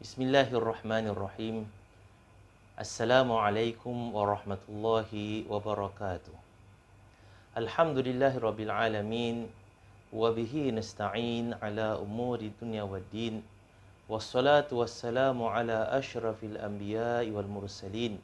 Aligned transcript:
Bismillahirrahmanirrahim. 0.00 1.68
Assalamualaikum 2.72 4.16
warahmatullahi 4.16 5.44
wabarakatuh. 5.44 6.32
Alhamdulillahirabbil 7.52 8.72
alamin 8.72 9.52
wa 10.08 10.32
bihi 10.32 10.72
nasta'in 10.72 11.52
ala 11.60 12.00
umuri 12.00 12.48
dunya 12.56 12.80
waddin. 12.80 13.44
Wassalatu 14.08 14.80
wassalamu 14.80 15.52
ala 15.52 15.92
asyrafil 15.92 16.56
anbiya'i 16.56 17.28
wal 17.28 17.44
mursalin 17.44 18.16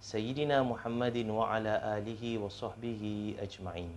sayyidina 0.00 0.64
Muhammadin 0.64 1.28
wa 1.28 1.52
ala 1.52 2.00
alihi 2.00 2.40
wa 2.40 2.48
sahbihi 2.48 3.36
ajma'in. 3.36 3.92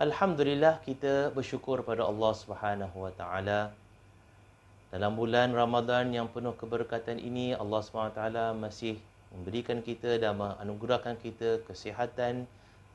Alhamdulillah 0.00 0.80
kita 0.80 1.28
bersyukur 1.36 1.84
pada 1.84 2.08
Allah 2.08 2.32
Subhanahu 2.32 3.04
wa 3.04 3.12
taala 3.12 3.76
dalam 4.94 5.18
bulan 5.18 5.50
Ramadan 5.50 6.14
yang 6.14 6.30
penuh 6.30 6.54
keberkatan 6.54 7.18
ini 7.18 7.58
Allah 7.58 7.82
SWT 7.82 8.22
masih 8.54 8.94
memberikan 9.34 9.82
kita 9.82 10.14
dan 10.22 10.38
menganugerahkan 10.38 11.18
kita 11.18 11.58
kesihatan 11.66 12.46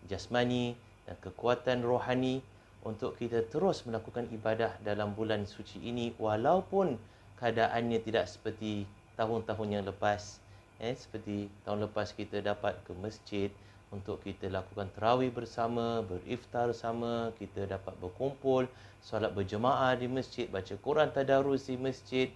jasmani 0.08 0.80
dan 1.04 1.20
kekuatan 1.20 1.84
rohani 1.84 2.40
untuk 2.88 3.20
kita 3.20 3.44
terus 3.52 3.84
melakukan 3.84 4.26
ibadah 4.32 4.74
dalam 4.82 5.14
bulan 5.14 5.44
suci 5.44 5.84
ini 5.84 6.16
walaupun 6.16 6.96
keadaannya 7.38 8.00
tidak 8.02 8.26
seperti 8.32 8.88
tahun-tahun 9.20 9.68
yang 9.70 9.84
lepas. 9.86 10.40
Eh 10.82 10.98
seperti 10.98 11.52
tahun 11.68 11.86
lepas 11.92 12.16
kita 12.16 12.42
dapat 12.42 12.80
ke 12.88 12.96
masjid 12.98 13.50
untuk 13.92 14.24
kita 14.24 14.48
lakukan 14.48 14.88
terawih 14.96 15.36
bersama, 15.36 16.00
beriftar 16.08 16.72
sama, 16.72 17.36
kita 17.36 17.68
dapat 17.68 17.92
berkumpul, 18.00 18.64
solat 19.04 19.36
berjemaah 19.36 19.92
di 20.00 20.08
masjid, 20.08 20.48
baca 20.48 20.72
Quran 20.80 21.12
tadarus 21.12 21.68
di 21.68 21.76
masjid 21.76 22.32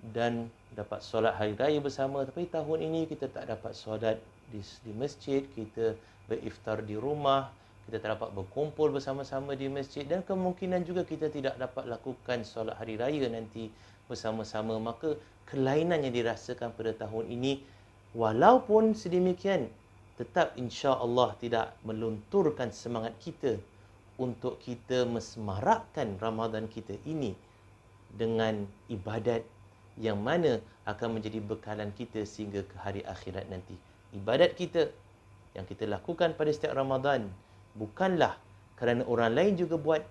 dan 0.00 0.48
dapat 0.72 1.04
solat 1.04 1.36
hari 1.36 1.52
raya 1.52 1.78
bersama. 1.84 2.24
Tapi 2.24 2.48
tahun 2.48 2.80
ini 2.80 3.04
kita 3.12 3.28
tak 3.28 3.52
dapat 3.52 3.76
solat 3.76 4.16
di, 4.48 4.64
di 4.64 4.92
masjid, 4.96 5.44
kita 5.52 5.92
beriftar 6.26 6.80
di 6.80 6.96
rumah, 6.96 7.52
kita 7.84 8.00
tak 8.00 8.16
dapat 8.16 8.32
berkumpul 8.32 8.88
bersama-sama 8.88 9.52
di 9.52 9.68
masjid 9.68 10.08
dan 10.08 10.24
kemungkinan 10.24 10.80
juga 10.88 11.04
kita 11.04 11.28
tidak 11.28 11.60
dapat 11.60 11.92
lakukan 11.92 12.40
solat 12.40 12.80
hari 12.80 12.96
raya 12.96 13.28
nanti 13.28 13.68
bersama-sama. 14.08 14.80
Maka 14.80 15.12
kelainan 15.44 16.08
yang 16.08 16.14
dirasakan 16.16 16.72
pada 16.72 16.96
tahun 16.96 17.28
ini 17.28 17.60
walaupun 18.16 18.96
sedemikian 18.96 19.68
tetap 20.20 20.52
insya 20.60 20.92
Allah 20.96 21.32
tidak 21.40 21.72
melunturkan 21.82 22.68
semangat 22.68 23.16
kita 23.18 23.56
untuk 24.20 24.60
kita 24.60 25.08
mesemarakkan 25.08 26.20
Ramadan 26.20 26.68
kita 26.68 26.94
ini 27.08 27.32
dengan 28.12 28.68
ibadat 28.92 29.40
yang 29.96 30.20
mana 30.20 30.60
akan 30.84 31.20
menjadi 31.20 31.40
bekalan 31.40 31.92
kita 31.96 32.24
sehingga 32.24 32.64
ke 32.64 32.76
hari 32.80 33.02
akhirat 33.04 33.48
nanti. 33.48 33.76
Ibadat 34.12 34.52
kita 34.56 34.92
yang 35.56 35.64
kita 35.68 35.88
lakukan 35.88 36.36
pada 36.36 36.50
setiap 36.52 36.76
Ramadan 36.76 37.28
bukanlah 37.76 38.36
kerana 38.76 39.04
orang 39.08 39.32
lain 39.32 39.54
juga 39.56 39.76
buat. 39.80 40.02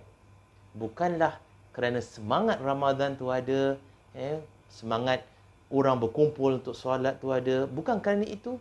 Bukanlah 0.72 1.38
kerana 1.76 2.00
semangat 2.00 2.58
Ramadan 2.64 3.20
tu 3.20 3.28
ada, 3.28 3.76
eh, 4.16 4.40
semangat 4.72 5.26
orang 5.68 6.00
berkumpul 6.00 6.58
untuk 6.64 6.76
solat 6.76 7.20
tu 7.20 7.36
ada. 7.36 7.68
Bukan 7.68 8.00
kerana 8.00 8.24
itu, 8.24 8.56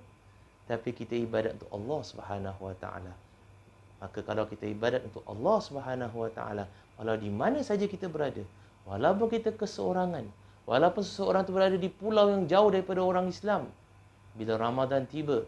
tapi 0.70 0.94
kita 0.94 1.18
ibadat 1.18 1.58
untuk 1.58 1.70
Allah 1.74 2.00
Subhanahu 2.06 2.60
Wa 2.62 2.74
Taala. 2.78 3.12
Maka 3.98 4.22
kalau 4.22 4.46
kita 4.46 4.70
ibadat 4.70 5.02
untuk 5.02 5.26
Allah 5.26 5.58
Subhanahu 5.58 6.14
Wa 6.14 6.30
Taala, 6.30 6.64
walau 6.94 7.18
di 7.18 7.26
mana 7.26 7.58
saja 7.66 7.90
kita 7.90 8.06
berada, 8.06 8.46
walaupun 8.86 9.26
kita 9.26 9.50
keseorangan, 9.50 10.30
walaupun 10.70 11.02
seseorang 11.02 11.42
itu 11.42 11.50
berada 11.50 11.74
di 11.74 11.90
pulau 11.90 12.30
yang 12.30 12.46
jauh 12.46 12.70
daripada 12.70 13.02
orang 13.02 13.26
Islam, 13.26 13.66
bila 14.38 14.54
Ramadan 14.54 15.10
tiba, 15.10 15.42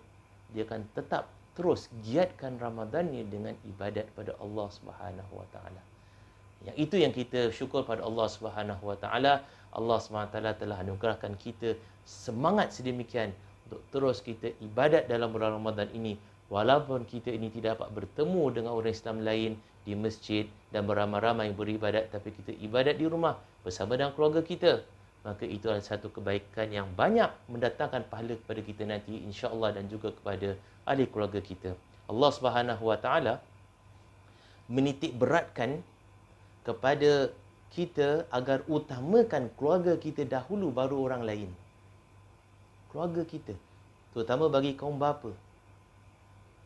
dia 0.51 0.67
akan 0.67 0.91
tetap 0.91 1.31
terus 1.55 1.87
giatkan 2.03 2.59
Ramadannya 2.59 3.23
dengan 3.31 3.55
ibadat 3.63 4.11
pada 4.19 4.35
Allah 4.43 4.67
Subhanahu 4.75 5.33
Wa 5.39 5.47
Taala. 5.55 5.83
Yang 6.67 6.77
itu 6.83 6.97
yang 6.99 7.15
kita 7.15 7.55
syukur 7.55 7.87
pada 7.87 8.03
Allah 8.03 8.27
Subhanahu 8.27 8.83
Wa 8.83 8.99
Taala. 8.99 9.47
Allah 9.71 9.99
Subhanahu 10.03 10.29
Wa 10.29 10.35
Taala 10.35 10.53
telah 10.59 10.77
anugerahkan 10.83 11.39
kita 11.39 11.79
semangat 12.03 12.75
sedemikian 12.75 13.31
untuk 13.73 13.81
terus 13.89 14.21
kita 14.21 14.53
ibadat 14.61 15.09
dalam 15.09 15.33
bulan 15.33 15.57
Ramadan 15.57 15.89
ini 15.97 16.21
walaupun 16.53 17.09
kita 17.09 17.33
ini 17.33 17.49
tidak 17.49 17.81
dapat 17.81 18.05
bertemu 18.05 18.45
dengan 18.53 18.77
orang 18.77 18.93
Islam 18.93 19.25
lain 19.25 19.57
di 19.89 19.97
masjid 19.97 20.45
dan 20.69 20.85
beramai-ramai 20.85 21.57
beribadat 21.57 22.13
tapi 22.13 22.37
kita 22.37 22.53
ibadat 22.61 23.01
di 23.01 23.09
rumah 23.09 23.41
bersama 23.65 23.97
dengan 23.97 24.13
keluarga 24.13 24.45
kita 24.45 24.85
maka 25.25 25.49
itu 25.49 25.73
adalah 25.73 25.81
satu 25.81 26.13
kebaikan 26.13 26.69
yang 26.69 26.93
banyak 26.93 27.33
mendatangkan 27.49 28.05
pahala 28.13 28.37
kepada 28.37 28.61
kita 28.61 28.83
nanti 28.85 29.23
insya-Allah 29.25 29.71
dan 29.81 29.87
juga 29.87 30.11
kepada 30.11 30.59
ahli 30.83 31.07
keluarga 31.07 31.39
kita. 31.39 31.79
Allah 32.11 32.31
Subhanahu 32.35 32.83
Wa 32.91 32.99
Taala 32.99 33.39
menitik 34.67 35.15
beratkan 35.15 35.87
kepada 36.67 37.31
kita 37.71 38.27
agar 38.35 38.67
utamakan 38.67 39.47
keluarga 39.55 39.95
kita 39.95 40.27
dahulu 40.27 40.75
baru 40.75 41.07
orang 41.07 41.23
lain 41.23 41.51
keluarga 42.93 43.25
kita. 43.25 43.57
Terutama 44.13 44.53
bagi 44.53 44.77
kaum 44.77 45.01
bapa. 45.01 45.33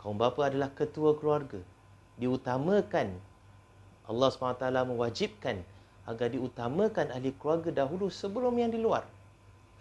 Kaum 0.03 0.19
bapa 0.19 0.51
adalah 0.51 0.75
ketua 0.75 1.15
keluarga. 1.15 1.63
Diutamakan 2.19 3.15
Allah 4.11 4.29
SWT 4.31 4.67
mewajibkan 4.87 5.63
agar 6.07 6.31
diutamakan 6.31 7.11
ahli 7.11 7.35
keluarga 7.35 7.71
dahulu 7.83 8.11
sebelum 8.11 8.55
yang 8.59 8.71
di 8.71 8.79
luar. 8.79 9.03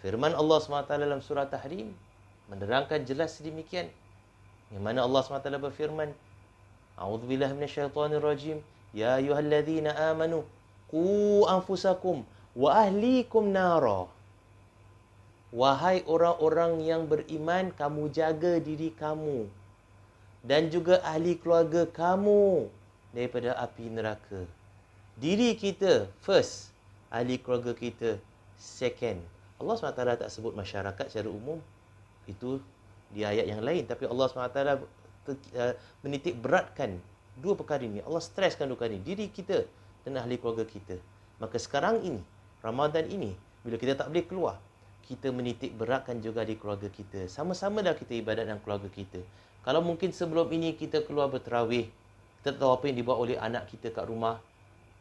Firman 0.01 0.33
Allah 0.33 0.57
SWT 0.61 0.89
dalam 0.89 1.22
surah 1.22 1.50
Tahrim 1.50 1.94
menerangkan 2.50 3.06
jelas 3.06 3.38
sedemikian. 3.38 3.89
Yang 4.73 4.81
mana 4.81 5.06
Allah 5.06 5.22
SWT 5.22 5.50
berfirman, 5.62 6.09
A'udzubillah 6.97 7.53
minasyaitonirrajim. 7.53 8.62
Ya 8.95 9.22
ayuhalladzina 9.22 9.94
amanu 10.09 10.47
qu 10.89 11.45
anfusakum 11.45 12.25
wa 12.57 12.69
ahlikum 12.73 13.53
nara. 13.53 14.09
Wahai 15.56 16.04
orang-orang 16.04 16.84
yang 16.84 17.08
beriman, 17.08 17.72
kamu 17.72 18.12
jaga 18.12 18.60
diri 18.60 18.92
kamu 18.92 19.48
dan 20.46 20.70
juga 20.70 21.02
ahli 21.02 21.40
keluarga 21.42 21.90
kamu 21.90 22.70
daripada 23.16 23.58
api 23.58 23.90
neraka. 23.90 24.46
Diri 25.18 25.58
kita 25.58 26.12
first, 26.22 26.76
ahli 27.10 27.42
keluarga 27.42 27.74
kita 27.74 28.22
second. 28.60 29.24
Allah 29.58 29.74
SWT 29.80 30.22
tak 30.22 30.30
sebut 30.30 30.54
masyarakat 30.54 31.06
secara 31.08 31.32
umum. 31.32 31.58
Itu 32.30 32.62
di 33.10 33.24
ayat 33.24 33.48
yang 33.50 33.64
lain. 33.64 33.88
Tapi 33.88 34.06
Allah 34.06 34.28
SWT 34.28 34.60
uh, 34.60 35.74
menitik 36.04 36.36
beratkan 36.38 37.00
dua 37.40 37.56
perkara 37.56 37.82
ini. 37.82 38.04
Allah 38.04 38.20
streskan 38.20 38.68
dua 38.68 38.78
perkara 38.78 39.00
ini. 39.00 39.04
Diri 39.08 39.32
kita 39.32 39.64
dan 40.04 40.20
ahli 40.20 40.38
keluarga 40.38 40.68
kita. 40.68 41.00
Maka 41.40 41.58
sekarang 41.58 42.04
ini, 42.04 42.22
Ramadan 42.62 43.08
ini, 43.08 43.34
bila 43.64 43.80
kita 43.80 43.98
tak 43.98 44.12
boleh 44.12 44.26
keluar, 44.28 44.56
kita 45.06 45.30
menitik 45.30 45.78
beratkan 45.78 46.18
juga 46.18 46.42
di 46.42 46.58
keluarga 46.58 46.90
kita. 46.90 47.30
Sama-sama 47.30 47.86
dah 47.86 47.94
kita 47.94 48.18
ibadat 48.18 48.50
dengan 48.50 48.58
keluarga 48.62 48.90
kita. 48.90 49.22
Kalau 49.62 49.82
mungkin 49.86 50.10
sebelum 50.10 50.50
ini 50.50 50.74
kita 50.74 51.06
keluar 51.06 51.30
berterawih, 51.30 51.90
kita 52.42 52.58
tahu 52.58 52.74
apa 52.74 52.90
yang 52.90 52.98
dibuat 52.98 53.18
oleh 53.22 53.38
anak 53.38 53.70
kita 53.70 53.94
kat 53.94 54.06
rumah. 54.06 54.42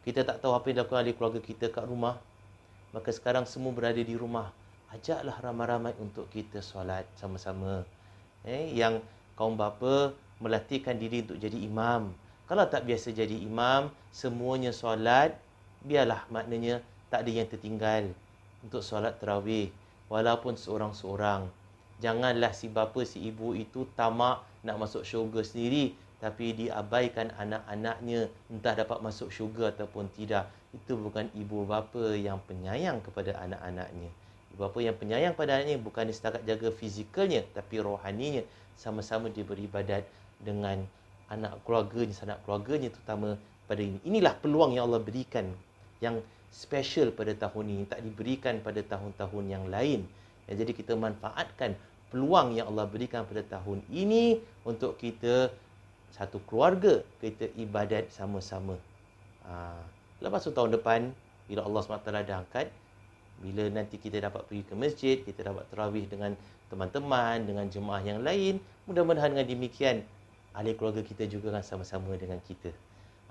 Kita 0.04 0.20
tak 0.24 0.44
tahu 0.44 0.52
apa 0.52 0.64
yang 0.68 0.84
dilakukan 0.84 1.00
oleh 1.04 1.16
keluarga 1.16 1.40
kita 1.40 1.66
kat 1.72 1.84
rumah. 1.88 2.20
Maka 2.92 3.10
sekarang 3.12 3.48
semua 3.48 3.72
berada 3.72 4.00
di 4.00 4.12
rumah. 4.16 4.52
Ajaklah 4.92 5.40
ramai-ramai 5.40 5.96
untuk 6.00 6.28
kita 6.28 6.60
solat 6.60 7.08
sama-sama. 7.16 7.84
Eh, 8.44 8.76
yang 8.76 9.00
kaum 9.40 9.56
bapa 9.56 10.12
melatihkan 10.40 11.00
diri 11.00 11.24
untuk 11.24 11.40
jadi 11.40 11.56
imam. 11.56 12.12
Kalau 12.44 12.68
tak 12.68 12.84
biasa 12.84 13.16
jadi 13.16 13.40
imam, 13.40 13.88
semuanya 14.12 14.70
solat, 14.72 15.32
biarlah 15.80 16.28
maknanya 16.28 16.84
tak 17.08 17.24
ada 17.24 17.30
yang 17.32 17.48
tertinggal 17.48 18.04
untuk 18.64 18.84
solat 18.84 19.16
terawih 19.20 19.72
walaupun 20.14 20.54
seorang-seorang. 20.54 21.50
Janganlah 21.98 22.54
si 22.54 22.70
bapa 22.70 23.02
si 23.02 23.18
ibu 23.26 23.58
itu 23.58 23.90
tamak 23.98 24.46
nak 24.62 24.78
masuk 24.78 25.02
syurga 25.02 25.42
sendiri 25.42 25.98
tapi 26.22 26.54
diabaikan 26.54 27.34
anak-anaknya 27.34 28.30
entah 28.46 28.74
dapat 28.78 29.02
masuk 29.02 29.34
syurga 29.34 29.74
ataupun 29.74 30.06
tidak. 30.14 30.46
Itu 30.70 30.94
bukan 30.94 31.26
ibu 31.34 31.66
bapa 31.66 32.14
yang 32.14 32.38
penyayang 32.46 33.02
kepada 33.02 33.34
anak-anaknya. 33.42 34.10
Ibu 34.54 34.58
bapa 34.70 34.78
yang 34.78 34.94
penyayang 34.94 35.34
pada 35.34 35.58
anaknya 35.58 35.82
bukan 35.82 36.06
setakat 36.14 36.46
jaga 36.46 36.70
fizikalnya 36.70 37.42
tapi 37.50 37.82
rohaninya 37.82 38.46
sama-sama 38.78 39.26
dia 39.34 39.42
beribadat 39.42 40.06
dengan 40.38 40.86
anak 41.26 41.58
keluarganya, 41.66 42.14
sanak 42.14 42.38
keluarganya 42.46 42.94
terutama 42.94 43.34
pada 43.66 43.82
ini. 43.82 43.98
Inilah 44.06 44.38
peluang 44.38 44.78
yang 44.78 44.86
Allah 44.86 45.02
berikan 45.02 45.50
yang 45.98 46.22
special 46.54 47.10
pada 47.10 47.34
tahun 47.34 47.66
ini 47.66 47.84
tak 47.90 48.06
diberikan 48.06 48.62
pada 48.62 48.78
tahun-tahun 48.78 49.44
yang 49.50 49.66
lain. 49.66 50.06
Ya, 50.46 50.54
jadi 50.54 50.70
kita 50.70 50.94
manfaatkan 50.94 51.74
peluang 52.14 52.54
yang 52.54 52.70
Allah 52.70 52.86
berikan 52.86 53.26
pada 53.26 53.42
tahun 53.42 53.82
ini 53.90 54.38
untuk 54.62 54.94
kita 55.02 55.50
satu 56.14 56.38
keluarga 56.46 57.02
kita 57.18 57.50
ibadat 57.58 58.06
sama-sama. 58.14 58.78
Ha, 59.42 59.74
lepas 60.22 60.46
tu 60.46 60.54
tahun 60.54 60.78
depan 60.78 61.10
bila 61.50 61.66
Allah 61.66 61.80
SWT 61.82 62.08
dah 62.08 62.38
angkat 62.40 62.70
Bila 63.42 63.66
nanti 63.66 63.98
kita 63.98 64.22
dapat 64.22 64.46
pergi 64.46 64.62
ke 64.62 64.74
masjid, 64.78 65.16
kita 65.18 65.42
dapat 65.42 65.66
terawih 65.68 66.06
dengan 66.06 66.38
teman-teman, 66.70 67.42
dengan 67.42 67.66
jemaah 67.66 68.00
yang 68.06 68.22
lain, 68.22 68.62
mudah-mudahan 68.86 69.34
dengan 69.34 69.44
demikian 69.50 70.06
ahli 70.54 70.78
keluarga 70.78 71.02
kita 71.02 71.26
juga 71.26 71.50
akan 71.50 71.66
sama-sama 71.66 72.14
dengan 72.14 72.38
kita. 72.46 72.70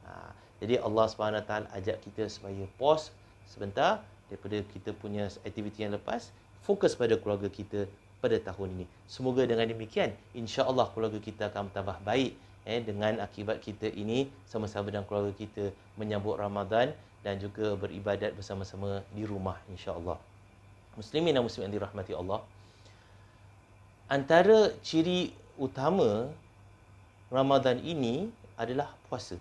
Ha, 0.03 0.35
jadi 0.63 0.79
Allah 0.79 1.11
SWT 1.11 1.75
ajak 1.75 1.97
kita 2.07 2.31
supaya 2.31 2.63
pause 2.79 3.11
sebentar 3.51 3.99
daripada 4.31 4.63
kita 4.71 4.95
punya 4.95 5.27
aktiviti 5.43 5.83
yang 5.83 5.91
lepas, 5.91 6.31
fokus 6.63 6.95
pada 6.95 7.19
keluarga 7.19 7.51
kita 7.51 7.83
pada 8.23 8.39
tahun 8.39 8.79
ini. 8.79 8.85
Semoga 9.03 9.43
dengan 9.43 9.67
demikian, 9.67 10.15
insya-Allah 10.31 10.87
keluarga 10.95 11.19
kita 11.19 11.51
akan 11.51 11.67
tambah 11.75 11.99
baik 12.07 12.39
eh, 12.63 12.79
dengan 12.79 13.19
akibat 13.19 13.59
kita 13.59 13.91
ini 13.91 14.31
sama-sama 14.47 14.87
dengan 14.87 15.03
keluarga 15.03 15.35
kita 15.35 15.75
menyambut 15.99 16.39
Ramadan 16.39 16.95
dan 17.27 17.43
juga 17.43 17.75
beribadat 17.75 18.31
bersama-sama 18.31 19.03
di 19.11 19.27
rumah 19.27 19.59
insya-Allah. 19.67 20.15
Muslimin 20.95 21.35
dan 21.35 21.43
muslimat 21.43 21.75
dirahmati 21.75 22.15
Allah. 22.15 22.39
Antara 24.07 24.71
ciri 24.79 25.35
utama 25.59 26.31
Ramadan 27.27 27.83
ini 27.83 28.31
adalah 28.55 28.95
puasa. 29.11 29.35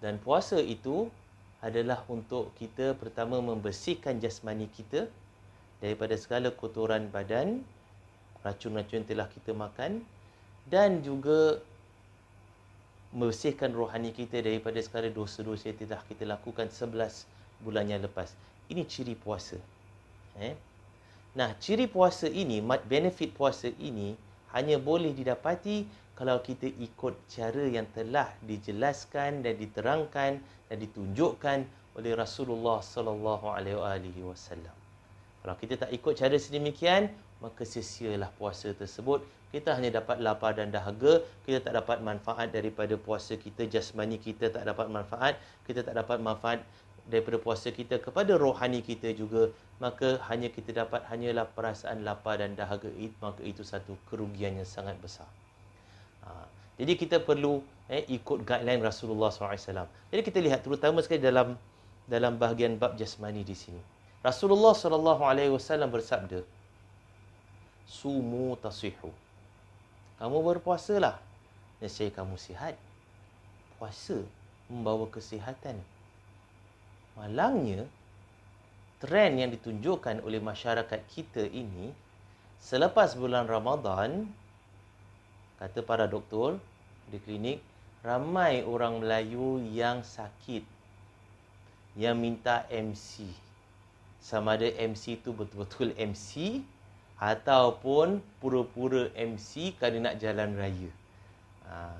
Dan 0.00 0.16
puasa 0.20 0.56
itu 0.56 1.12
adalah 1.60 2.00
untuk 2.08 2.56
kita 2.56 2.96
pertama 2.96 3.36
membersihkan 3.44 4.16
jasmani 4.16 4.64
kita 4.72 5.04
daripada 5.80 6.16
segala 6.16 6.48
kotoran 6.48 7.12
badan, 7.12 7.60
racun-racun 8.40 9.04
telah 9.04 9.28
kita 9.28 9.52
makan 9.52 10.00
dan 10.72 11.04
juga 11.04 11.60
membersihkan 13.12 13.74
rohani 13.74 14.14
kita 14.14 14.40
daripada 14.40 14.78
segala 14.80 15.10
dosa-dosa 15.12 15.68
yang 15.68 15.78
telah 15.84 16.00
kita 16.06 16.24
lakukan 16.24 16.70
11 16.72 17.26
bulan 17.60 17.84
yang 17.90 18.00
lepas. 18.00 18.32
Ini 18.70 18.86
ciri 18.86 19.18
puasa. 19.18 19.58
Eh? 20.38 20.54
Nah, 21.34 21.52
ciri 21.58 21.90
puasa 21.90 22.30
ini, 22.30 22.62
benefit 22.86 23.34
puasa 23.34 23.68
ini 23.82 24.14
hanya 24.54 24.78
boleh 24.78 25.10
didapati 25.10 25.86
kalau 26.20 26.36
kita 26.44 26.68
ikut 26.68 27.16
cara 27.32 27.64
yang 27.64 27.88
telah 27.96 28.28
dijelaskan 28.44 29.40
dan 29.40 29.56
diterangkan 29.56 30.36
dan 30.68 30.76
ditunjukkan 30.76 31.64
oleh 31.96 32.12
Rasulullah 32.12 32.84
sallallahu 32.84 33.48
alaihi 33.48 34.20
wasallam. 34.20 34.76
Kalau 35.40 35.56
kita 35.56 35.80
tak 35.80 35.88
ikut 35.96 36.12
cara 36.20 36.36
sedemikian, 36.36 37.08
maka 37.40 37.64
sia-sialah 37.64 38.28
puasa 38.36 38.76
tersebut. 38.76 39.24
Kita 39.48 39.72
hanya 39.72 40.04
dapat 40.04 40.20
lapar 40.20 40.60
dan 40.60 40.68
dahaga. 40.68 41.24
Kita 41.48 41.64
tak 41.64 41.80
dapat 41.80 42.04
manfaat 42.04 42.52
daripada 42.52 43.00
puasa 43.00 43.40
kita 43.40 43.64
jasmani 43.64 44.20
kita 44.20 44.52
tak 44.52 44.68
dapat 44.68 44.92
manfaat. 44.92 45.40
Kita 45.64 45.80
tak 45.80 45.96
dapat 46.04 46.20
manfaat 46.20 46.60
daripada 47.08 47.40
puasa 47.40 47.72
kita 47.72 47.96
kepada 47.96 48.36
rohani 48.36 48.84
kita 48.84 49.16
juga. 49.16 49.48
Maka 49.80 50.20
hanya 50.28 50.52
kita 50.52 50.84
dapat 50.84 51.00
hanyalah 51.08 51.48
perasaan 51.48 52.04
lapar 52.04 52.44
dan 52.44 52.60
dahaga. 52.60 52.92
Itu 52.92 53.16
maka 53.24 53.40
itu 53.40 53.64
satu 53.64 53.96
kerugian 54.12 54.60
yang 54.60 54.68
sangat 54.68 55.00
besar 55.00 55.24
ha. 56.30 56.46
jadi 56.78 56.92
kita 56.94 57.16
perlu 57.20 57.60
eh, 57.90 58.06
ikut 58.06 58.46
guideline 58.46 58.80
Rasulullah 58.80 59.34
SAW 59.34 59.90
jadi 60.14 60.22
kita 60.22 60.38
lihat 60.38 60.62
terutama 60.62 61.02
sekali 61.02 61.18
dalam 61.18 61.58
dalam 62.06 62.38
bahagian 62.38 62.78
bab 62.78 62.94
jasmani 62.94 63.42
di 63.42 63.58
sini 63.58 63.82
Rasulullah 64.22 64.72
SAW 64.72 65.90
bersabda 65.90 66.46
sumu 67.90 68.54
tasihu 68.62 69.10
kamu 70.20 70.36
berpuasalah. 70.44 71.16
Nescaya 71.80 72.12
kamu 72.12 72.36
sihat. 72.36 72.76
Puasa 73.80 74.20
membawa 74.68 75.08
kesihatan. 75.08 75.80
Malangnya, 77.16 77.88
trend 79.00 79.40
yang 79.40 79.48
ditunjukkan 79.48 80.20
oleh 80.20 80.44
masyarakat 80.44 81.00
kita 81.08 81.48
ini, 81.48 81.96
selepas 82.60 83.16
bulan 83.16 83.48
Ramadan, 83.48 84.28
kata 85.60 85.84
para 85.84 86.08
doktor 86.08 86.56
di 87.12 87.20
klinik, 87.20 87.60
ramai 88.00 88.64
orang 88.64 89.04
Melayu 89.04 89.60
yang 89.68 90.00
sakit. 90.00 90.64
Yang 92.00 92.16
minta 92.16 92.64
MC. 92.72 93.28
Sama 94.24 94.56
ada 94.56 94.66
MC 94.72 95.20
itu 95.20 95.36
betul-betul 95.36 95.92
MC 96.10 96.64
ataupun 97.20 98.24
pura-pura 98.40 99.12
MC 99.12 99.76
kerana 99.76 100.08
nak 100.10 100.16
jalan 100.16 100.56
raya. 100.56 100.90
Ha. 101.68 101.92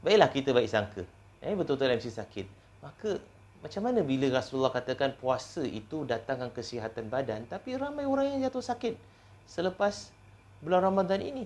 Baiklah 0.00 0.32
kita 0.32 0.56
baik 0.56 0.72
sangka. 0.72 1.04
Eh, 1.44 1.52
betul-betul 1.52 2.00
MC 2.00 2.08
sakit. 2.08 2.46
Maka 2.80 3.20
macam 3.60 3.82
mana 3.84 4.00
bila 4.00 4.32
Rasulullah 4.32 4.72
katakan 4.72 5.12
puasa 5.20 5.60
itu 5.60 6.08
datangkan 6.08 6.48
kesihatan 6.48 7.12
badan 7.12 7.44
tapi 7.44 7.76
ramai 7.76 8.08
orang 8.08 8.32
yang 8.32 8.48
jatuh 8.48 8.64
sakit 8.64 8.96
selepas 9.44 10.08
bulan 10.64 10.80
Ramadan 10.80 11.20
ini. 11.20 11.44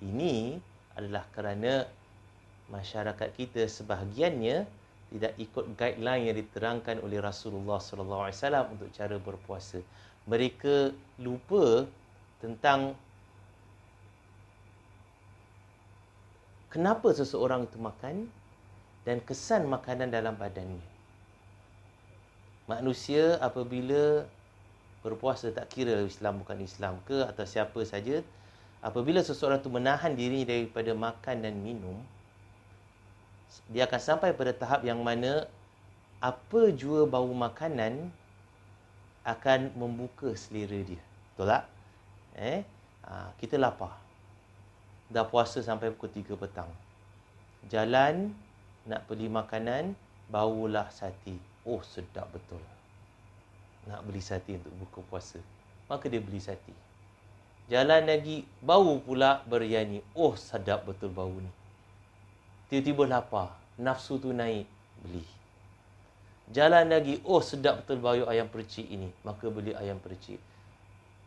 Ini 0.00 0.56
adalah 0.96 1.24
kerana 1.32 1.84
masyarakat 2.72 3.28
kita 3.36 3.68
sebahagiannya 3.68 4.64
tidak 5.10 5.34
ikut 5.42 5.64
guideline 5.74 6.30
yang 6.30 6.36
diterangkan 6.38 7.02
oleh 7.02 7.18
Rasulullah 7.18 7.82
sallallahu 7.82 8.30
alaihi 8.30 8.38
wasallam 8.38 8.66
untuk 8.78 8.88
cara 8.94 9.16
berpuasa 9.18 9.82
mereka 10.30 10.94
lupa 11.18 11.88
tentang 12.38 12.94
kenapa 16.70 17.10
seseorang 17.10 17.66
itu 17.66 17.78
makan 17.82 18.30
dan 19.02 19.18
kesan 19.24 19.66
makanan 19.66 20.12
dalam 20.12 20.38
badannya. 20.38 20.84
Manusia 22.70 23.40
apabila 23.42 24.22
berpuasa 25.02 25.50
tak 25.50 25.72
kira 25.72 26.04
Islam 26.06 26.44
bukan 26.44 26.60
Islam 26.62 27.02
ke 27.08 27.26
atau 27.26 27.42
siapa 27.42 27.82
saja, 27.82 28.22
apabila 28.80 29.20
seseorang 29.20 29.60
itu 29.60 29.70
menahan 29.72 30.12
diri 30.16 30.44
daripada 30.44 30.92
makan 30.96 31.36
dan 31.44 31.54
minum, 31.60 31.96
dia 33.68 33.86
akan 33.86 34.00
sampai 34.00 34.32
pada 34.32 34.54
tahap 34.54 34.84
yang 34.86 35.00
mana 35.00 35.46
apa 36.20 36.70
jua 36.76 37.08
bau 37.08 37.32
makanan 37.32 38.12
akan 39.24 39.72
membuka 39.76 40.32
selera 40.36 40.80
dia. 40.84 41.02
Betul 41.34 41.46
tak? 41.48 41.64
Eh, 42.36 42.60
ha, 43.04 43.32
kita 43.36 43.60
lapar. 43.60 43.96
Dah 45.10 45.26
puasa 45.26 45.60
sampai 45.60 45.90
pukul 45.90 46.22
3 46.22 46.38
petang. 46.38 46.70
Jalan 47.66 48.32
nak 48.86 49.04
beli 49.10 49.26
makanan, 49.28 49.92
baulah 50.30 50.88
sati. 50.94 51.36
Oh, 51.66 51.82
sedap 51.84 52.30
betul. 52.32 52.62
Nak 53.90 54.00
beli 54.06 54.22
sati 54.22 54.56
untuk 54.56 54.72
buka 54.86 55.00
puasa. 55.10 55.40
Maka 55.90 56.06
dia 56.06 56.22
beli 56.22 56.40
sati. 56.40 56.72
Jalan 57.70 58.10
lagi, 58.10 58.42
bau 58.58 58.98
pula 58.98 59.46
biryani. 59.46 60.02
Oh, 60.18 60.34
sedap 60.34 60.90
betul 60.90 61.14
bau 61.14 61.30
ni. 61.30 61.46
Tiba-tiba 62.66 63.06
lapar. 63.06 63.54
Nafsu 63.78 64.18
tu 64.18 64.34
naik. 64.34 64.66
Beli. 65.06 65.22
Jalan 66.50 66.90
lagi, 66.90 67.22
oh 67.22 67.38
sedap 67.38 67.86
betul 67.86 68.02
bau 68.02 68.26
ayam 68.26 68.50
percik 68.50 68.90
ini. 68.90 69.14
Maka 69.22 69.46
beli 69.54 69.70
ayam 69.70 70.02
percik. 70.02 70.42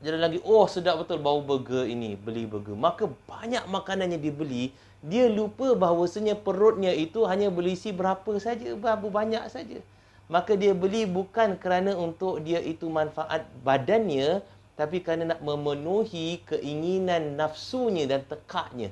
Jalan 0.03 0.19
lagi, 0.19 0.43
oh 0.43 0.67
sedap 0.67 0.99
betul 0.99 1.23
bau 1.23 1.39
burger 1.39 1.87
ini. 1.87 2.19
Beli 2.19 2.43
burger. 2.43 2.75
Maka 2.75 3.07
banyak 3.07 3.63
makanan 3.71 4.11
yang 4.11 4.19
dibeli, 4.19 4.75
dia 4.99 5.31
lupa 5.31 5.79
bahawasanya 5.79 6.35
perutnya 6.35 6.91
itu 6.91 7.23
hanya 7.23 7.47
berisi 7.47 7.95
berapa 7.95 8.35
saja, 8.43 8.75
berapa 8.75 9.07
banyak 9.07 9.47
saja. 9.47 9.79
Maka 10.27 10.59
dia 10.59 10.75
beli 10.75 11.07
bukan 11.07 11.55
kerana 11.55 11.95
untuk 11.95 12.43
dia 12.43 12.59
itu 12.59 12.91
manfaat 12.91 13.47
badannya, 13.63 14.43
tapi 14.73 15.05
kerana 15.05 15.37
nak 15.37 15.39
memenuhi 15.45 16.41
keinginan 16.49 17.37
nafsunya 17.37 18.09
dan 18.09 18.25
tekaknya. 18.25 18.89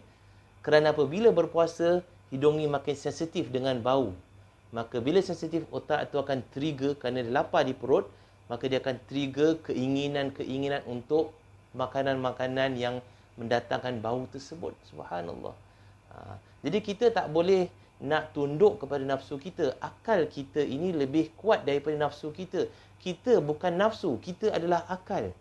Kerana 0.61 0.93
apabila 0.93 1.33
berpuasa, 1.33 2.05
hidungnya 2.29 2.69
makin 2.69 2.93
sensitif 2.93 3.49
dengan 3.49 3.81
bau. 3.81 4.13
Maka 4.69 5.01
bila 5.01 5.19
sensitif 5.19 5.65
otak 5.73 6.07
itu 6.07 6.21
akan 6.21 6.39
trigger 6.53 6.93
kerana 6.95 7.25
dia 7.25 7.33
lapar 7.33 7.67
di 7.67 7.75
perut 7.75 8.07
maka 8.47 8.67
dia 8.67 8.83
akan 8.83 8.99
trigger 9.07 9.63
keinginan-keinginan 9.63 10.83
untuk 10.83 11.31
makanan-makanan 11.71 12.75
yang 12.75 12.99
mendatangkan 13.39 14.03
bau 14.03 14.27
tersebut. 14.27 14.75
Subhanallah. 14.91 15.55
Ha. 16.11 16.35
jadi 16.59 16.83
kita 16.83 17.05
tak 17.15 17.31
boleh 17.31 17.71
nak 18.03 18.35
tunduk 18.35 18.83
kepada 18.83 19.07
nafsu 19.07 19.39
kita. 19.39 19.71
Akal 19.79 20.27
kita 20.27 20.59
ini 20.59 20.91
lebih 20.91 21.31
kuat 21.39 21.63
daripada 21.63 21.95
nafsu 21.95 22.35
kita. 22.35 22.67
Kita 22.99 23.39
bukan 23.39 23.71
nafsu 23.79 24.19
kita 24.19 24.51
adalah 24.51 24.83
akal 24.91 25.31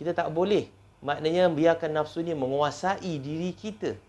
kita 0.00 0.16
tak 0.16 0.32
boleh. 0.32 0.72
Maknanya 1.04 1.52
biarkan 1.52 1.92
nafsu 1.92 2.24
ni 2.24 2.32
menguasai 2.32 3.20
diri 3.20 3.52
kita. 3.52 4.00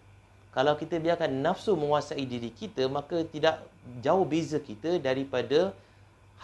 Kalau 0.55 0.79
kita 0.79 1.03
biarkan 1.03 1.43
nafsu 1.43 1.75
menguasai 1.75 2.24
diri 2.24 2.48
kita 2.48 2.88
maka 2.88 3.27
tidak 3.27 3.60
jauh 4.00 4.24
beza 4.24 4.63
kita 4.63 5.03
daripada 5.03 5.75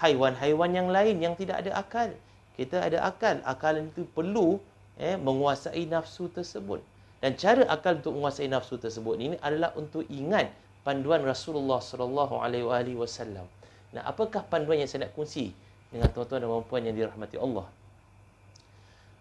haiwan-haiwan 0.03 0.71
yang 0.75 0.87
lain 0.91 1.15
yang 1.23 1.33
tidak 1.39 1.63
ada 1.63 1.79
akal. 1.79 2.11
Kita 2.59 2.83
ada 2.83 3.07
akal. 3.07 3.39
Akal 3.47 3.87
itu 3.87 4.03
perlu 4.11 4.59
eh 4.99 5.15
menguasai 5.15 5.87
nafsu 5.87 6.27
tersebut. 6.27 6.83
Dan 7.23 7.39
cara 7.39 7.63
akal 7.71 8.03
untuk 8.03 8.19
menguasai 8.19 8.51
nafsu 8.51 8.75
tersebut 8.75 9.15
ini 9.15 9.35
adalah 9.39 9.71
untuk 9.79 10.03
ingat 10.11 10.51
panduan 10.83 11.23
Rasulullah 11.23 11.79
sallallahu 11.79 12.43
alaihi 12.43 12.95
wasallam. 12.99 13.47
Nah 13.95 14.03
apakah 14.03 14.43
panduan 14.43 14.83
yang 14.83 14.91
saya 14.91 15.07
nak 15.07 15.15
kongsi 15.15 15.55
dengan 15.87 16.11
tuan-tuan 16.11 16.43
dan 16.43 16.63
puan 16.67 16.83
yang 16.83 16.95
dirahmati 16.95 17.39
Allah. 17.39 17.67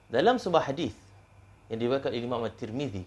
Dalam 0.07 0.39
sebuah 0.39 0.71
hadis 0.71 0.95
yang 1.67 1.83
diriwayatkan 1.83 2.15
oleh 2.15 2.23
Imam 2.23 2.43
At-Tirmizi 2.47 3.03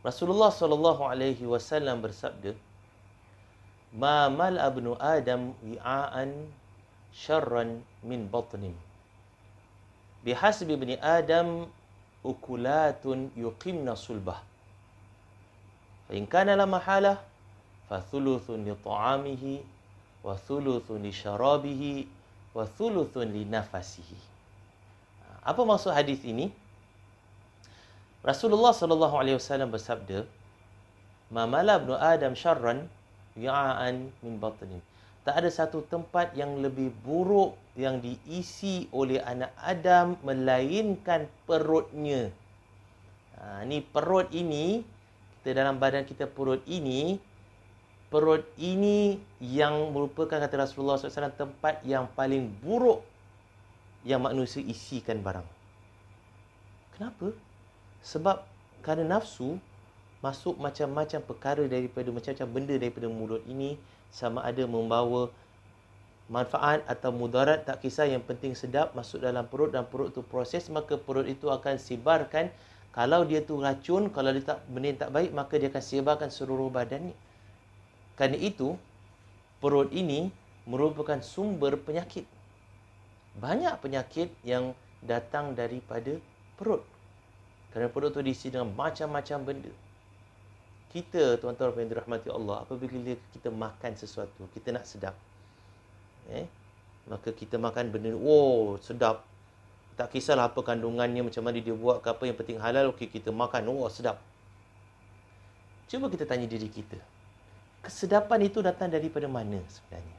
Rasulullah 0.00 0.48
sallallahu 0.48 1.02
alaihi 1.04 1.44
wasallam 1.44 2.00
bersabda 2.00 2.56
Ma 3.96 4.32
mal 4.32 4.56
abnu 4.56 4.96
Adam 4.96 5.52
wi'aan 5.60 6.48
syarran 7.12 7.84
min 8.00 8.24
batnin 8.32 8.72
Bihasbi 10.24 10.72
ibni 10.72 10.96
Adam 11.04 11.68
ukulatun 12.24 13.34
yuqimna 13.36 13.92
sulbah 13.92 14.40
Fa 16.06 16.14
in 16.14 16.26
kana 16.26 16.54
la 16.54 16.66
mahalah 16.70 17.18
fa 17.90 17.98
thuluthun 17.98 18.62
li 18.62 18.74
ta'amihi 18.78 19.52
wa 20.22 20.38
thuluthun 20.38 21.02
li 21.02 21.10
syarabihi 21.10 22.06
wa 22.54 22.62
thuluthun 22.62 23.26
li 23.34 23.42
nafasihi. 23.44 24.35
Apa 25.46 25.62
maksud 25.62 25.94
hadis 25.94 26.18
ini? 26.26 26.50
Rasulullah 28.26 28.74
sallallahu 28.74 29.14
alaihi 29.14 29.38
wasallam 29.38 29.70
bersabda, 29.70 30.26
"Ma 31.30 31.46
mala 31.46 31.78
ibnu 31.78 31.94
Adam 31.94 32.34
syarran 32.34 32.90
ya'an 33.38 34.10
min 34.26 34.42
batnin." 34.42 34.82
Tak 35.22 35.38
ada 35.38 35.46
satu 35.46 35.86
tempat 35.86 36.34
yang 36.34 36.58
lebih 36.58 36.90
buruk 37.06 37.54
yang 37.78 38.02
diisi 38.02 38.90
oleh 38.90 39.22
anak 39.22 39.54
Adam 39.62 40.18
melainkan 40.26 41.30
perutnya. 41.46 42.34
Ha, 43.38 43.62
ni 43.62 43.82
perut 43.86 44.26
ini, 44.34 44.82
kita 45.42 45.62
dalam 45.62 45.78
badan 45.78 46.02
kita 46.02 46.26
perut 46.26 46.62
ini, 46.66 47.22
perut 48.10 48.42
ini 48.58 49.22
yang 49.38 49.94
merupakan 49.94 50.42
kata 50.42 50.66
Rasulullah 50.66 50.98
SAW 50.98 51.30
tempat 51.30 51.82
yang 51.86 52.10
paling 52.18 52.50
buruk 52.62 53.02
yang 54.06 54.22
manusia 54.22 54.62
isikan 54.62 55.18
barang. 55.18 55.44
Kenapa? 56.94 57.34
Sebab 58.06 58.46
kerana 58.86 59.18
nafsu 59.18 59.58
masuk 60.22 60.54
macam-macam 60.62 61.20
perkara 61.26 61.66
daripada 61.66 62.08
macam-macam 62.14 62.48
benda 62.48 62.74
daripada 62.78 63.10
mulut 63.10 63.42
ini 63.50 63.74
sama 64.14 64.46
ada 64.46 64.62
membawa 64.64 65.28
manfaat 66.30 66.86
atau 66.86 67.10
mudarat 67.10 67.66
tak 67.66 67.82
kisah 67.82 68.06
yang 68.06 68.22
penting 68.22 68.54
sedap 68.54 68.94
masuk 68.94 69.22
dalam 69.22 69.46
perut 69.46 69.70
dan 69.74 69.86
perut 69.86 70.10
tu 70.14 70.24
proses 70.24 70.66
maka 70.72 70.98
perut 70.98 71.28
itu 71.28 71.46
akan 71.52 71.78
sebarkan 71.78 72.50
kalau 72.90 73.22
dia 73.22 73.44
tu 73.44 73.60
racun 73.60 74.10
kalau 74.10 74.34
dia 74.34 74.56
tak 74.56 74.64
benda 74.66 75.06
tak 75.06 75.10
baik 75.14 75.30
maka 75.36 75.60
dia 75.60 75.68
akan 75.70 75.84
sebarkan 75.84 76.30
seluruh 76.32 76.72
badan 76.72 77.12
ni 77.12 77.14
kerana 78.16 78.36
itu, 78.40 78.80
perut 79.60 79.92
ini 79.92 80.32
merupakan 80.64 81.20
sumber 81.20 81.76
penyakit. 81.76 82.24
Banyak 83.36 83.84
penyakit 83.84 84.32
yang 84.42 84.72
datang 85.04 85.52
daripada 85.52 86.16
perut. 86.56 86.82
Kerana 87.70 87.92
perut 87.92 88.16
itu 88.16 88.20
diisi 88.24 88.48
dengan 88.48 88.72
macam-macam 88.72 89.38
benda. 89.44 89.72
Kita, 90.90 91.36
tuan-tuan 91.36 91.76
yang 91.76 91.92
dirahmati 91.92 92.32
Allah, 92.32 92.64
apabila 92.64 93.12
kita 93.36 93.52
makan 93.52 93.92
sesuatu, 94.00 94.48
kita 94.56 94.72
nak 94.72 94.88
sedap. 94.88 95.12
Eh? 96.32 96.48
Maka 97.06 97.36
kita 97.36 97.60
makan 97.60 97.92
benda, 97.92 98.16
oh 98.16 98.80
sedap. 98.80 99.22
Tak 100.00 100.12
kisahlah 100.12 100.48
apa 100.48 100.60
kandungannya, 100.64 101.20
macam 101.20 101.44
mana 101.44 101.60
dia 101.60 101.76
buat 101.76 102.00
ke 102.00 102.08
apa, 102.08 102.22
yang 102.24 102.36
penting 102.36 102.56
halal, 102.56 102.96
okey 102.96 103.12
kita 103.12 103.28
makan, 103.28 103.68
oh 103.68 103.92
sedap. 103.92 104.16
Cuba 105.86 106.08
kita 106.08 106.24
tanya 106.24 106.48
diri 106.48 106.72
kita 106.72 106.96
kesedapan 107.86 108.50
itu 108.50 108.58
datang 108.58 108.90
daripada 108.90 109.30
mana 109.30 109.62
sebenarnya? 109.70 110.18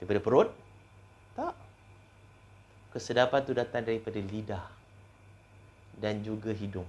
Daripada 0.00 0.20
perut? 0.24 0.48
Tak. 1.36 1.52
Kesedapan 2.98 3.46
itu 3.46 3.54
datang 3.54 3.86
daripada 3.86 4.18
lidah 4.18 4.66
dan 6.02 6.18
juga 6.26 6.50
hidung. 6.50 6.86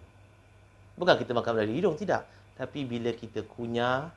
Bukan 0.98 1.22
kita 1.22 1.38
makan 1.38 1.62
dari 1.62 1.78
hidung, 1.78 1.94
tidak. 1.94 2.26
Tapi 2.58 2.82
bila 2.82 3.14
kita 3.14 3.46
kunyah, 3.46 4.10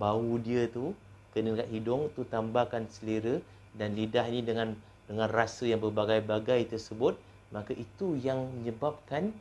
bau 0.00 0.40
dia 0.40 0.64
tu 0.72 0.96
kena 1.36 1.52
dekat 1.52 1.68
hidung, 1.68 2.08
tu 2.16 2.24
tambahkan 2.24 2.88
selera 2.88 3.44
dan 3.76 3.92
lidah 3.92 4.24
ini 4.24 4.40
dengan 4.40 4.72
dengan 5.04 5.28
rasa 5.28 5.68
yang 5.68 5.84
berbagai-bagai 5.84 6.72
tersebut, 6.72 7.20
maka 7.52 7.76
itu 7.76 8.16
yang 8.24 8.48
menyebabkan 8.56 9.36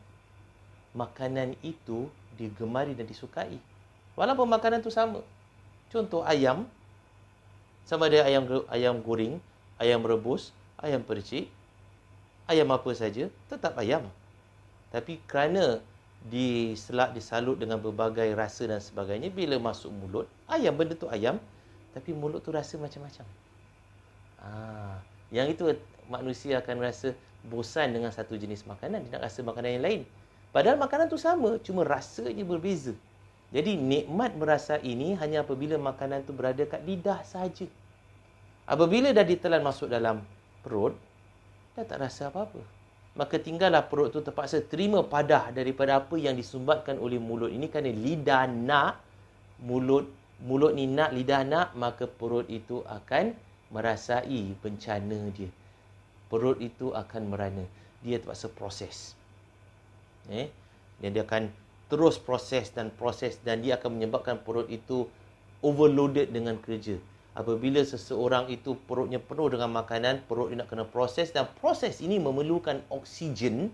makanan 0.92 1.56
itu 1.64 2.12
digemari 2.36 2.92
dan 3.00 3.08
disukai. 3.08 3.64
Walaupun 4.20 4.52
makanan 4.52 4.84
tu 4.84 4.92
sama. 4.92 5.24
Contoh 5.88 6.20
ayam 6.28 6.68
sama 7.88 8.12
ada 8.12 8.28
ayam 8.28 8.44
ayam 8.68 9.00
goreng, 9.00 9.40
ayam 9.80 10.04
rebus, 10.04 10.52
ayam 10.84 11.00
percik, 11.00 11.48
ayam 12.48 12.70
apa 12.72 12.92
saja, 12.96 13.30
tetap 13.48 13.76
ayam. 13.80 14.08
Tapi 14.94 15.20
kerana 15.26 15.82
diselak 16.24 17.12
disalut 17.12 17.60
dengan 17.60 17.82
berbagai 17.82 18.32
rasa 18.38 18.70
dan 18.70 18.80
sebagainya 18.80 19.28
bila 19.34 19.60
masuk 19.60 19.92
mulut, 19.92 20.26
ayam 20.48 20.76
benda 20.76 20.96
tu 20.96 21.12
ayam, 21.12 21.40
tapi 21.92 22.16
mulut 22.16 22.40
tu 22.40 22.54
rasa 22.56 22.80
macam-macam. 22.80 23.26
Ah, 24.40 25.00
yang 25.32 25.52
itu 25.52 25.68
manusia 26.08 26.60
akan 26.60 26.84
rasa 26.84 27.12
bosan 27.48 27.92
dengan 27.92 28.12
satu 28.12 28.40
jenis 28.40 28.64
makanan, 28.64 29.04
dia 29.04 29.20
nak 29.20 29.28
rasa 29.28 29.40
makanan 29.44 29.80
yang 29.80 29.84
lain. 29.84 30.02
Padahal 30.56 30.78
makanan 30.80 31.10
tu 31.10 31.20
sama, 31.20 31.60
cuma 31.60 31.84
rasanya 31.84 32.46
berbeza. 32.46 32.94
Jadi 33.54 33.78
nikmat 33.78 34.34
merasa 34.34 34.82
ini 34.82 35.14
hanya 35.18 35.46
apabila 35.46 35.78
makanan 35.78 36.26
itu 36.26 36.34
berada 36.34 36.64
kat 36.66 36.82
lidah 36.86 37.22
saja. 37.26 37.70
Apabila 38.64 39.12
dah 39.12 39.26
ditelan 39.28 39.62
masuk 39.62 39.92
dalam 39.92 40.24
perut, 40.64 40.96
dah 41.74 41.86
tak 41.86 42.00
rasa 42.02 42.30
apa-apa. 42.30 42.62
Maka 43.14 43.38
tinggallah 43.38 43.86
perut 43.86 44.10
itu 44.10 44.26
terpaksa 44.26 44.62
terima 44.66 45.06
padah 45.06 45.54
daripada 45.54 46.02
apa 46.02 46.18
yang 46.18 46.34
disumbatkan 46.34 46.98
oleh 46.98 47.22
mulut 47.22 47.54
ini 47.54 47.70
kerana 47.70 47.94
lidah 47.94 48.50
nak 48.50 48.98
mulut 49.62 50.10
mulut 50.42 50.74
ni 50.74 50.90
nak 50.90 51.14
lidah 51.14 51.46
nak 51.46 51.78
maka 51.78 52.10
perut 52.10 52.50
itu 52.50 52.82
akan 52.90 53.38
merasai 53.70 54.58
bencana 54.58 55.30
dia. 55.30 55.50
Perut 56.30 56.58
itu 56.58 56.90
akan 56.90 57.30
merana. 57.30 57.66
Dia 58.02 58.18
terpaksa 58.18 58.50
proses. 58.50 59.14
Eh? 60.34 60.50
Dan 60.98 61.14
dia 61.14 61.22
akan 61.22 61.54
terus 61.94 62.18
proses 62.18 62.74
dan 62.74 62.90
proses 62.90 63.38
dan 63.46 63.62
dia 63.62 63.78
akan 63.78 64.02
menyebabkan 64.02 64.42
perut 64.42 64.66
itu 64.74 65.06
overloaded 65.62 66.34
dengan 66.34 66.58
kerja. 66.58 66.98
Apabila 67.34 67.82
seseorang 67.82 68.46
itu 68.54 68.78
perutnya 68.86 69.18
penuh 69.18 69.50
dengan 69.50 69.74
makanan, 69.74 70.22
perut 70.30 70.54
dia 70.54 70.62
nak 70.62 70.70
kena 70.70 70.86
proses 70.86 71.34
dan 71.34 71.50
proses 71.58 71.98
ini 72.06 72.22
memerlukan 72.22 72.86
oksigen. 72.94 73.74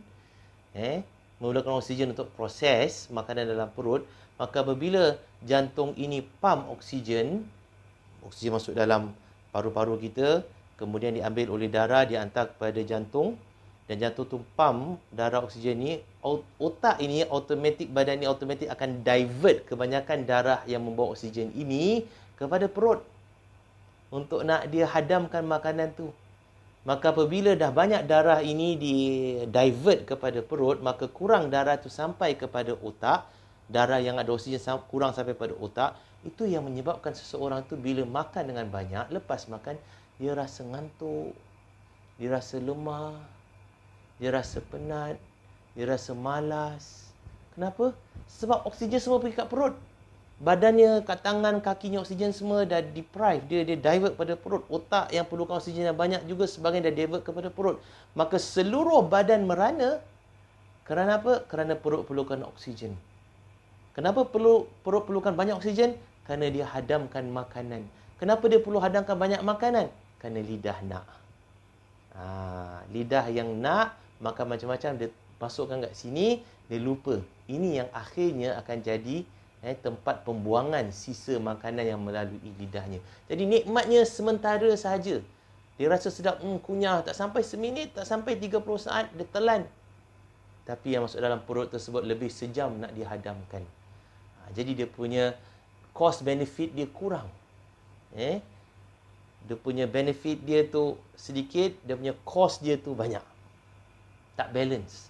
Eh, 0.72 1.04
memerlukan 1.44 1.76
oksigen 1.76 2.16
untuk 2.16 2.32
proses 2.40 3.12
makanan 3.12 3.52
dalam 3.52 3.68
perut. 3.76 4.08
Maka 4.40 4.64
apabila 4.64 5.20
jantung 5.44 5.92
ini 6.00 6.24
pump 6.40 6.72
oksigen, 6.72 7.44
oksigen 8.24 8.56
masuk 8.56 8.72
dalam 8.72 9.12
paru-paru 9.52 10.00
kita, 10.00 10.48
kemudian 10.80 11.12
diambil 11.20 11.52
oleh 11.52 11.68
darah, 11.68 12.08
diantar 12.08 12.56
kepada 12.56 12.80
jantung, 12.88 13.36
dan 13.92 14.00
jantung 14.00 14.30
tu 14.30 14.38
pump 14.56 15.04
darah 15.12 15.44
oksigen 15.44 15.76
ni 15.76 15.92
otak 16.62 17.02
ini 17.04 17.26
automatik 17.26 17.92
badan 17.92 18.22
ni 18.22 18.30
automatik 18.30 18.70
akan 18.72 19.02
divert 19.02 19.66
kebanyakan 19.66 20.30
darah 20.30 20.62
yang 20.70 20.86
membawa 20.86 21.18
oksigen 21.18 21.50
ini 21.58 22.06
kepada 22.38 22.70
perut 22.70 23.02
untuk 24.10 24.42
nak 24.46 24.68
dia 24.70 24.90
hadamkan 24.90 25.46
makanan 25.46 25.94
tu 25.94 26.10
maka 26.88 27.12
apabila 27.14 27.54
dah 27.54 27.70
banyak 27.70 28.08
darah 28.10 28.42
ini 28.42 28.80
di 28.80 28.96
divert 29.46 30.10
kepada 30.10 30.42
perut 30.42 30.82
maka 30.82 31.06
kurang 31.10 31.52
darah 31.54 31.78
tu 31.78 31.92
sampai 31.92 32.34
kepada 32.34 32.74
otak 32.80 33.30
darah 33.70 34.02
yang 34.02 34.18
ada 34.18 34.34
oksigen 34.34 34.62
kurang 34.90 35.14
sampai 35.14 35.38
pada 35.38 35.54
otak 35.58 35.94
itu 36.26 36.50
yang 36.50 36.66
menyebabkan 36.66 37.14
seseorang 37.16 37.64
tu 37.70 37.78
bila 37.78 38.04
makan 38.04 38.50
dengan 38.50 38.66
banyak 38.68 39.14
lepas 39.14 39.46
makan 39.48 39.78
dia 40.18 40.34
rasa 40.34 40.66
ngantuk 40.66 41.38
dia 42.18 42.34
rasa 42.34 42.58
lemah 42.60 43.40
dia 44.20 44.36
rasa 44.36 44.60
penat, 44.60 45.16
dia 45.74 45.88
rasa 45.88 46.12
malas. 46.12 47.08
Kenapa? 47.56 47.96
Sebab 48.28 48.68
oksigen 48.68 49.00
semua 49.00 49.24
pergi 49.24 49.40
kat 49.40 49.48
perut. 49.48 49.80
Badannya, 50.40 51.04
kat 51.04 51.20
tangan, 51.20 51.60
kakinya 51.60 52.00
oksigen 52.00 52.32
semua 52.32 52.64
dah 52.64 52.80
deprive. 52.80 53.44
Dia 53.52 53.68
dia 53.68 53.76
divert 53.76 54.16
pada 54.16 54.40
perut. 54.40 54.64
Otak 54.72 55.12
yang 55.12 55.28
perlukan 55.28 55.60
oksigen 55.60 55.84
yang 55.84 56.00
banyak 56.00 56.24
juga 56.24 56.48
sebagian 56.48 56.80
dah 56.88 56.96
divert 56.96 57.28
kepada 57.28 57.52
perut. 57.52 57.84
Maka 58.16 58.40
seluruh 58.40 59.04
badan 59.04 59.44
merana 59.44 60.00
kerana 60.88 61.20
apa? 61.20 61.44
Kerana 61.44 61.76
perut 61.76 62.08
perlukan 62.08 62.40
oksigen. 62.48 62.96
Kenapa 63.92 64.24
perlu 64.24 64.64
perut 64.82 65.04
perlukan 65.04 65.36
banyak 65.36 65.60
oksigen? 65.60 66.00
Kerana 66.24 66.48
dia 66.48 66.64
hadamkan 66.64 67.28
makanan. 67.28 67.84
Kenapa 68.16 68.48
dia 68.48 68.64
perlu 68.64 68.80
hadamkan 68.80 69.20
banyak 69.20 69.44
makanan? 69.44 69.92
Kerana 70.24 70.40
lidah 70.40 70.80
nak. 70.88 71.06
Ha, 72.16 72.24
lidah 72.96 73.28
yang 73.28 73.60
nak 73.60 74.00
maka 74.24 74.44
macam-macam 74.44 74.96
dia 75.00 75.10
masukkan 75.40 75.80
kat 75.84 75.96
sini 75.96 76.44
dia 76.68 76.80
lupa 76.80 77.24
ini 77.48 77.80
yang 77.80 77.88
akhirnya 77.96 78.60
akan 78.60 78.84
jadi 78.84 79.24
eh, 79.60 79.76
tempat 79.76 80.24
pembuangan 80.24 80.88
sisa 80.96 81.36
makanan 81.36 81.84
yang 81.84 82.00
melalui 82.00 82.40
lidahnya. 82.56 83.04
Jadi 83.28 83.44
nikmatnya 83.44 84.08
sementara 84.08 84.72
sahaja. 84.80 85.20
Dia 85.80 85.88
rasa 85.88 86.12
sedap, 86.12 86.44
hmm, 86.44 86.60
kunyah, 86.64 87.00
tak 87.04 87.16
sampai 87.16 87.40
seminit, 87.40 87.96
tak 87.96 88.04
sampai 88.04 88.36
30 88.36 88.60
saat, 88.80 89.08
dia 89.16 89.24
telan. 89.32 89.64
Tapi 90.68 90.96
yang 90.96 91.08
masuk 91.08 91.24
dalam 91.24 91.40
perut 91.44 91.72
tersebut 91.72 92.04
lebih 92.04 92.28
sejam 92.28 92.76
nak 92.76 92.92
dihadamkan. 92.92 93.64
Ha, 93.64 94.52
jadi 94.52 94.84
dia 94.84 94.88
punya 94.92 95.36
cost 95.96 96.22
benefit 96.22 96.76
dia 96.76 96.84
kurang. 96.92 97.32
Eh? 98.12 98.44
Dia 99.48 99.56
punya 99.56 99.88
benefit 99.88 100.44
dia 100.44 100.68
tu 100.68 101.00
sedikit, 101.16 101.74
dia 101.88 101.96
punya 101.96 102.14
cost 102.28 102.60
dia 102.60 102.76
tu 102.76 102.92
banyak. 102.92 103.24
Tak 104.36 104.52
balance. 104.52 105.08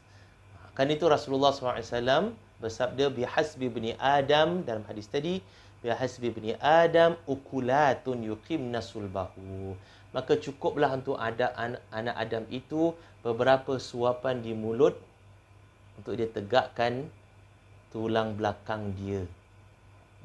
Ha, 0.53 0.69
kan 0.77 0.85
itu 0.85 1.09
Rasulullah 1.09 1.49
SAW 1.49 2.29
bersabda 2.59 3.07
bihasbi 3.11 3.71
bani 3.71 3.95
Adam 3.95 4.61
dalam 4.67 4.83
hadis 4.85 5.07
tadi 5.07 5.39
bihasbi 5.79 6.29
bani 6.31 6.53
Adam 6.59 7.15
ukulatun 7.23 8.23
yuqimna 8.23 8.83
sulbahu. 8.83 9.73
Maka 10.11 10.35
cukuplah 10.35 10.91
untuk 10.91 11.15
ada 11.15 11.55
anak 11.93 12.15
Adam 12.17 12.43
itu 12.51 12.93
beberapa 13.23 13.79
suapan 13.79 14.43
di 14.43 14.51
mulut 14.57 14.97
untuk 16.01 16.17
dia 16.19 16.27
tegakkan 16.27 17.07
tulang 17.93 18.35
belakang 18.35 18.91
dia. 18.97 19.23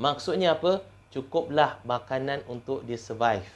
Maksudnya 0.01 0.59
apa? 0.59 0.83
Cukuplah 1.15 1.79
makanan 1.87 2.43
untuk 2.51 2.83
dia 2.83 2.99
survive. 2.99 3.47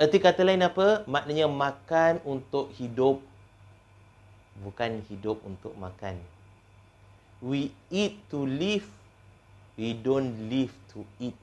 Erti 0.00 0.16
kata 0.16 0.40
lain 0.46 0.64
apa? 0.64 1.04
Maknanya 1.04 1.50
makan 1.50 2.24
untuk 2.24 2.72
hidup 2.76 3.20
bukan 4.64 5.04
hidup 5.12 5.44
untuk 5.44 5.76
makan 5.76 6.16
we 7.40 7.72
eat 7.92 8.16
to 8.32 8.44
live, 8.44 8.86
we 9.76 9.92
don't 9.92 10.48
live 10.48 10.72
to 10.92 11.04
eat. 11.20 11.36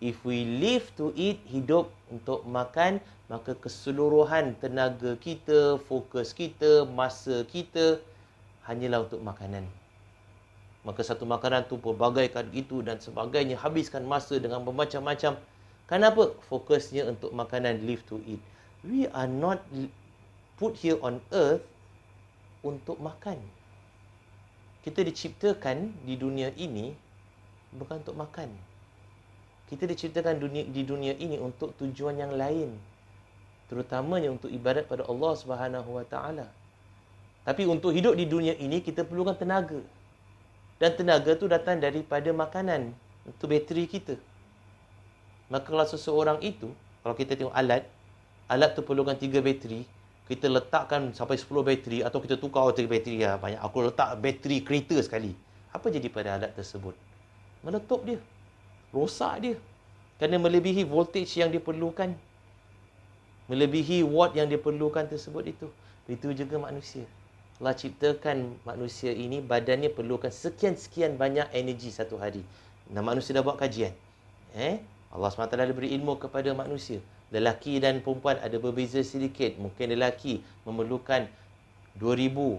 If 0.00 0.24
we 0.24 0.46
live 0.46 0.88
to 0.96 1.12
eat, 1.12 1.44
hidup 1.44 1.92
untuk 2.08 2.46
makan, 2.48 3.04
maka 3.28 3.52
keseluruhan 3.52 4.56
tenaga 4.56 5.12
kita, 5.20 5.76
fokus 5.84 6.32
kita, 6.32 6.88
masa 6.88 7.44
kita 7.44 8.00
hanyalah 8.64 9.04
untuk 9.04 9.20
makanan. 9.20 9.68
Maka 10.80 11.04
satu 11.04 11.28
makanan 11.28 11.68
tu 11.68 11.76
pelbagai 11.76 12.32
itu 12.56 12.80
dan 12.80 12.96
sebagainya 12.96 13.60
habiskan 13.60 14.08
masa 14.08 14.40
dengan 14.40 14.64
bermacam-macam. 14.64 15.36
Kenapa? 15.84 16.32
Fokusnya 16.48 17.12
untuk 17.12 17.36
makanan 17.36 17.84
live 17.84 18.00
to 18.08 18.16
eat. 18.24 18.40
We 18.80 19.04
are 19.12 19.28
not 19.28 19.60
put 20.56 20.80
here 20.80 20.96
on 21.04 21.20
earth 21.28 21.60
untuk 22.64 22.96
makan 22.96 23.59
kita 24.80 25.04
diciptakan 25.04 25.92
di 26.08 26.16
dunia 26.16 26.48
ini 26.56 26.96
bukan 27.76 28.00
untuk 28.00 28.16
makan. 28.16 28.48
Kita 29.68 29.86
diciptakan 29.86 30.40
dunia, 30.40 30.66
di 30.66 30.82
dunia 30.82 31.14
ini 31.14 31.36
untuk 31.38 31.76
tujuan 31.78 32.18
yang 32.18 32.34
lain. 32.34 32.74
Terutamanya 33.70 34.34
untuk 34.34 34.50
ibadat 34.50 34.90
pada 34.90 35.06
Allah 35.06 35.32
Subhanahu 35.38 36.00
Wa 36.00 36.04
Taala. 36.08 36.50
Tapi 37.46 37.68
untuk 37.70 37.94
hidup 37.94 38.18
di 38.18 38.26
dunia 38.26 38.56
ini 38.58 38.82
kita 38.82 39.06
perlukan 39.06 39.38
tenaga. 39.38 39.78
Dan 40.80 40.96
tenaga 40.96 41.36
tu 41.36 41.46
datang 41.46 41.78
daripada 41.78 42.32
makanan 42.32 42.90
untuk 43.28 43.52
bateri 43.52 43.84
kita. 43.84 44.16
Maka 45.52 45.70
kalau 45.70 45.86
seseorang 45.86 46.38
itu, 46.40 46.72
kalau 47.04 47.14
kita 47.14 47.36
tengok 47.36 47.54
alat, 47.54 47.84
alat 48.48 48.74
tu 48.74 48.82
perlukan 48.82 49.14
tiga 49.14 49.38
bateri, 49.44 49.84
kita 50.30 50.46
letakkan 50.46 51.10
sampai 51.10 51.34
10 51.34 51.50
bateri 51.66 51.98
atau 52.06 52.22
kita 52.22 52.38
tukar 52.38 52.70
bateri 52.70 52.86
bateri 52.86 53.26
ya 53.26 53.34
banyak. 53.34 53.58
Aku 53.58 53.82
letak 53.82 54.14
bateri 54.22 54.62
kereta 54.62 54.94
sekali. 55.02 55.34
Apa 55.74 55.90
jadi 55.90 56.06
pada 56.06 56.38
alat 56.38 56.54
tersebut? 56.54 56.94
Meletup 57.66 58.06
dia. 58.06 58.22
Rosak 58.94 59.34
dia. 59.42 59.56
Kerana 60.22 60.38
melebihi 60.38 60.86
voltage 60.86 61.42
yang 61.42 61.50
diperlukan. 61.50 62.14
Melebihi 63.50 64.06
watt 64.06 64.38
yang 64.38 64.46
diperlukan 64.46 65.10
tersebut 65.10 65.50
itu. 65.50 65.66
Itu 66.06 66.30
juga 66.30 66.62
manusia. 66.62 67.02
Allah 67.58 67.74
ciptakan 67.74 68.54
manusia 68.62 69.10
ini 69.10 69.42
badannya 69.42 69.90
perlukan 69.90 70.30
sekian-sekian 70.30 71.18
banyak 71.18 71.50
energi 71.50 71.90
satu 71.90 72.22
hari. 72.22 72.46
Dan 72.86 73.02
manusia 73.02 73.34
dah 73.34 73.42
buat 73.42 73.58
kajian. 73.58 73.90
Eh? 74.54 74.78
Allah 75.10 75.26
SWT 75.26 75.58
beri 75.74 75.90
ilmu 75.98 76.22
kepada 76.22 76.54
manusia 76.54 77.02
lelaki 77.30 77.78
dan 77.78 78.02
perempuan 78.02 78.38
ada 78.42 78.58
berbeza 78.58 79.00
sedikit. 79.02 79.54
Mungkin 79.56 79.94
lelaki 79.94 80.42
memerlukan 80.66 81.30
2000 81.98 82.58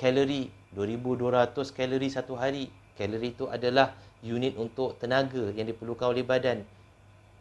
kalori, 0.00 0.52
2200 0.76 1.76
kalori 1.76 2.08
satu 2.08 2.36
hari. 2.36 2.68
Kalori 2.96 3.32
itu 3.32 3.48
adalah 3.48 3.96
unit 4.20 4.56
untuk 4.60 5.00
tenaga 5.00 5.48
yang 5.56 5.64
diperlukan 5.68 6.12
oleh 6.12 6.24
badan. 6.24 6.64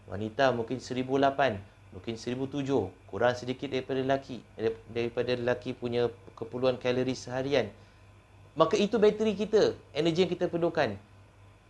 Wanita 0.08 0.56
mungkin 0.56 0.80
1008, 0.80 1.60
mungkin 1.94 2.16
1007, 2.16 2.90
kurang 3.12 3.36
sedikit 3.36 3.68
daripada 3.70 4.00
lelaki. 4.00 4.40
Daripada 4.90 5.36
lelaki 5.36 5.76
punya 5.76 6.08
keperluan 6.34 6.80
kalori 6.80 7.14
seharian. 7.14 7.68
Maka 8.56 8.80
itu 8.80 8.96
bateri 8.98 9.36
kita, 9.36 9.76
energi 9.94 10.26
yang 10.26 10.32
kita 10.32 10.48
perlukan. 10.48 10.96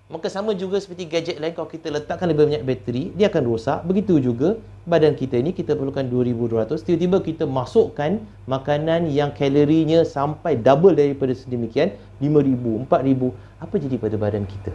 Maka 0.10 0.26
sama 0.26 0.58
juga 0.58 0.82
seperti 0.82 1.06
gadget 1.06 1.38
lain 1.38 1.54
kalau 1.54 1.70
kita 1.70 1.94
letakkan 1.94 2.34
lebih 2.34 2.50
banyak 2.50 2.64
bateri, 2.66 3.14
dia 3.14 3.30
akan 3.30 3.46
rosak. 3.46 3.86
Begitu 3.86 4.18
juga 4.18 4.58
badan 4.90 5.14
kita 5.14 5.38
ini 5.38 5.54
kita 5.54 5.78
perlukan 5.78 6.02
2200. 6.02 6.82
Tiba-tiba 6.82 7.22
kita 7.22 7.46
masukkan 7.46 8.18
makanan 8.50 9.06
yang 9.14 9.30
kalorinya 9.30 10.02
sampai 10.02 10.58
double 10.58 10.98
daripada 10.98 11.30
sedemikian, 11.38 11.94
5000, 12.18 12.90
4000. 12.90 13.62
Apa 13.62 13.76
jadi 13.78 13.96
pada 14.02 14.18
badan 14.18 14.50
kita? 14.50 14.74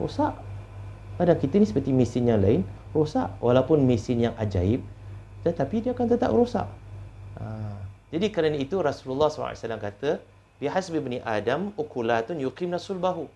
Rosak. 0.00 0.32
Badan 1.20 1.36
kita 1.36 1.60
ni 1.60 1.68
seperti 1.68 1.92
mesin 1.92 2.32
yang 2.32 2.40
lain, 2.40 2.64
rosak. 2.96 3.28
Walaupun 3.44 3.84
mesin 3.84 4.32
yang 4.32 4.34
ajaib, 4.40 4.80
tetapi 5.44 5.84
dia 5.84 5.92
akan 5.92 6.08
tetap 6.08 6.32
rosak. 6.32 6.64
Ha. 7.36 7.76
Jadi 8.08 8.32
kerana 8.32 8.56
itu 8.56 8.80
Rasulullah 8.80 9.28
SAW 9.28 9.52
kata, 9.76 10.24
Bihasbi 10.56 11.04
bani 11.04 11.20
Adam 11.20 11.76
ukulatun 11.76 12.40
yuqim 12.40 12.72
nasul 12.72 12.96
bahu 12.96 13.28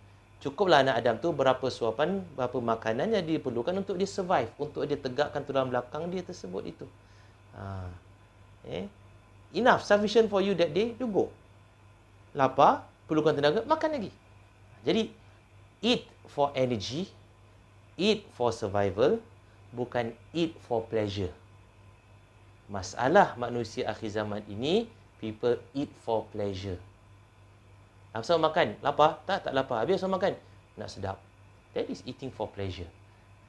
cukuplah 0.43 0.83
anak 0.83 0.99
Adam 0.99 1.17
tu 1.23 1.31
berapa 1.31 1.63
suapan, 1.71 2.19
berapa 2.35 2.59
makanan 2.59 3.15
yang 3.15 3.23
diperlukan 3.23 3.79
untuk 3.79 3.95
dia 3.95 4.11
survive, 4.11 4.51
untuk 4.59 4.83
dia 4.83 4.99
tegakkan 4.99 5.47
tulang 5.47 5.71
belakang 5.71 6.11
dia 6.11 6.27
tersebut 6.27 6.67
itu. 6.67 6.87
Ha. 7.55 7.87
Eh? 8.67 8.91
Enough, 9.55 9.87
sufficient 9.87 10.27
for 10.27 10.43
you 10.43 10.59
that 10.59 10.75
day, 10.75 10.99
you 10.99 11.07
go. 11.07 11.31
Lapar, 12.35 12.83
perlukan 13.07 13.39
tenaga, 13.39 13.63
makan 13.63 13.91
lagi. 13.95 14.11
Jadi, 14.83 15.15
eat 15.79 16.11
for 16.27 16.51
energy, 16.59 17.07
eat 17.95 18.27
for 18.35 18.51
survival, 18.51 19.23
bukan 19.71 20.11
eat 20.35 20.59
for 20.67 20.83
pleasure. 20.91 21.31
Masalah 22.67 23.39
manusia 23.39 23.87
akhir 23.87 24.11
zaman 24.11 24.43
ini, 24.51 24.91
people 25.23 25.55
eat 25.77 25.93
for 26.03 26.27
pleasure. 26.35 26.81
Asal 28.13 28.37
makan, 28.37 28.77
lapar? 28.85 29.25
Tak, 29.25 29.49
tak 29.49 29.53
lapar. 29.57 29.81
Habis 29.81 30.05
asal 30.05 30.13
makan? 30.13 30.37
Nak 30.77 30.89
sedap. 30.93 31.17
That 31.73 31.89
is 31.89 32.05
eating 32.05 32.29
for 32.29 32.45
pleasure. 32.53 32.89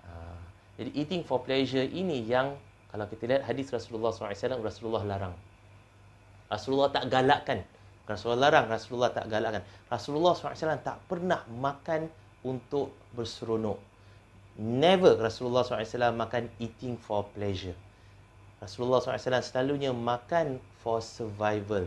Uh, 0.08 0.40
jadi 0.80 0.90
eating 0.96 1.28
for 1.28 1.44
pleasure 1.44 1.84
ini 1.84 2.24
yang 2.24 2.56
kalau 2.88 3.04
kita 3.12 3.28
lihat 3.28 3.44
hadis 3.44 3.68
Rasulullah 3.76 4.16
SAW, 4.16 4.64
Rasulullah 4.64 5.04
larang. 5.04 5.36
Rasulullah 6.48 6.96
tak 6.96 7.12
galakkan. 7.12 7.60
Rasulullah 8.08 8.48
larang, 8.48 8.72
Rasulullah 8.72 9.12
tak 9.12 9.28
galakkan. 9.28 9.68
Rasulullah 9.92 10.32
SAW 10.32 10.80
tak 10.80 10.98
pernah 11.12 11.44
makan 11.52 12.08
untuk 12.48 12.96
berseronok. 13.12 13.80
Never 14.56 15.20
Rasulullah 15.20 15.66
SAW 15.68 16.16
makan 16.16 16.48
eating 16.64 16.96
for 16.96 17.28
pleasure. 17.36 17.76
Rasulullah 18.64 19.04
SAW 19.04 19.44
selalunya 19.44 19.92
makan 19.92 20.64
for 20.80 21.04
survival. 21.04 21.84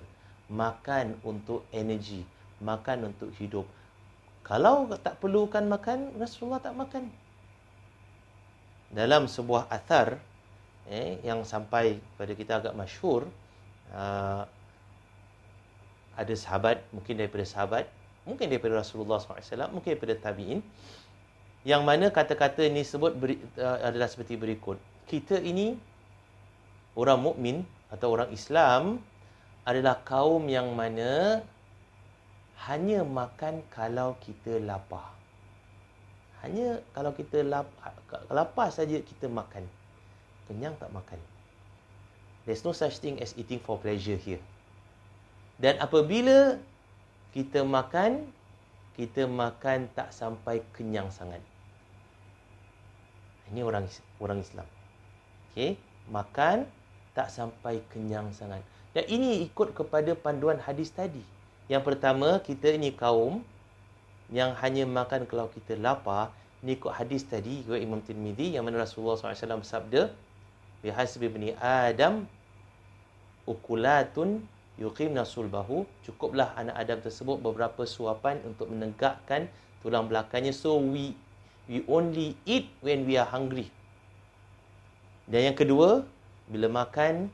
Makan 0.53 1.17
untuk 1.25 1.65
energy 1.73 2.27
makan 2.61 3.12
untuk 3.12 3.33
hidup. 3.37 3.66
Kalau 4.47 4.87
tak 5.03 5.19
perlukan 5.19 5.66
makan, 5.66 6.14
Rasulullah 6.16 6.62
tak 6.62 6.79
makan. 6.79 7.11
Dalam 8.95 9.27
sebuah 9.27 9.66
athar 9.66 10.23
eh, 10.87 11.19
yang 11.27 11.42
sampai 11.42 11.99
pada 12.14 12.33
kita 12.33 12.62
agak 12.62 12.75
masyhur, 12.79 13.27
uh, 13.90 14.47
ada 16.16 16.35
sahabat, 16.38 16.81
mungkin 16.95 17.19
daripada 17.19 17.42
sahabat, 17.42 17.85
mungkin 18.23 18.49
daripada 18.49 18.79
Rasulullah 18.81 19.19
SAW, 19.21 19.75
mungkin 19.75 19.99
daripada 19.99 20.14
tabi'in, 20.16 20.62
yang 21.66 21.83
mana 21.83 22.09
kata-kata 22.14 22.62
ini 22.62 22.87
sebut 22.87 23.19
beri, 23.19 23.37
uh, 23.59 23.83
adalah 23.83 24.07
seperti 24.07 24.38
berikut. 24.38 24.79
Kita 25.11 25.42
ini, 25.42 25.75
orang 26.95 27.19
mukmin 27.19 27.66
atau 27.90 28.14
orang 28.14 28.31
Islam, 28.31 29.03
adalah 29.66 29.99
kaum 30.07 30.47
yang 30.47 30.71
mana 30.79 31.42
hanya 32.64 33.05
makan 33.05 33.61
kalau 33.69 34.16
kita 34.25 34.57
lapar. 34.64 35.12
Hanya 36.40 36.81
kalau 36.97 37.12
kita 37.12 37.45
lapar, 37.45 37.92
lapar 38.33 38.73
saja 38.73 38.97
kita 39.03 39.29
makan. 39.29 39.69
Kenyang 40.49 40.79
tak 40.81 40.88
makan. 40.95 41.21
There's 42.49 42.62
no 42.62 42.71
such 42.71 43.03
thing 43.03 43.19
as 43.19 43.35
eating 43.35 43.59
for 43.59 43.77
pleasure 43.77 44.16
here. 44.16 44.40
Dan 45.59 45.77
apabila 45.83 46.57
kita 47.35 47.66
makan, 47.66 48.31
kita 48.97 49.29
makan 49.29 49.90
tak 49.92 50.14
sampai 50.14 50.62
kenyang 50.73 51.12
sangat. 51.12 51.42
Ini 53.53 53.61
orang 53.61 53.85
orang 54.23 54.40
Islam. 54.40 54.66
Okey, 55.53 55.77
makan 56.09 56.64
tak 57.12 57.29
sampai 57.29 57.83
kenyang 57.92 58.31
sangat. 58.33 58.62
Dan 58.97 59.05
ini 59.12 59.45
ikut 59.45 59.77
kepada 59.77 60.16
panduan 60.16 60.57
hadis 60.57 60.88
tadi. 60.95 61.36
Yang 61.66 61.83
pertama, 61.83 62.38
kita 62.42 62.70
ini 62.70 62.94
kaum 62.94 63.42
yang 64.31 64.55
hanya 64.59 64.87
makan 64.87 65.26
kalau 65.26 65.50
kita 65.50 65.74
lapar. 65.79 66.31
Ini 66.62 66.79
ikut 66.79 66.92
hadis 66.94 67.26
tadi, 67.26 67.62
ikut 67.62 67.79
Imam 67.79 68.02
Tirmidhi 68.02 68.55
yang 68.55 68.66
mana 68.66 68.83
Rasulullah 68.83 69.18
SAW 69.18 69.62
bersabda, 69.62 70.11
Bihasbi 70.83 71.26
bani 71.26 71.50
Adam 71.59 72.26
ukulatun 73.46 74.46
yuqimna 74.79 75.26
sulbahu. 75.26 75.87
Cukuplah 76.07 76.55
anak 76.55 76.76
Adam 76.79 76.98
tersebut 77.02 77.42
beberapa 77.42 77.83
suapan 77.83 78.38
untuk 78.46 78.70
menegakkan 78.70 79.50
tulang 79.83 80.07
belakangnya. 80.07 80.55
So 80.55 80.79
we 80.79 81.14
we 81.66 81.83
only 81.90 82.38
eat 82.46 82.70
when 82.83 83.07
we 83.07 83.18
are 83.18 83.26
hungry. 83.26 83.70
Dan 85.26 85.50
yang 85.52 85.57
kedua 85.59 86.07
bila 86.46 86.70
makan 86.70 87.31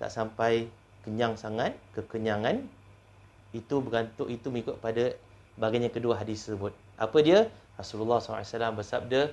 tak 0.00 0.08
sampai 0.08 0.68
kenyang 1.04 1.36
sangat 1.36 1.76
kekenyangan 1.92 2.64
itu 3.54 3.78
bergantung 3.80 4.28
itu 4.28 4.50
mengikut 4.50 4.76
pada 4.82 5.14
bahagian 5.54 5.86
yang 5.86 5.94
kedua 5.94 6.18
hadis 6.18 6.42
tersebut. 6.44 6.74
Apa 6.98 7.18
dia? 7.22 7.46
Rasulullah 7.78 8.18
SAW 8.18 8.74
bersabda 8.74 9.30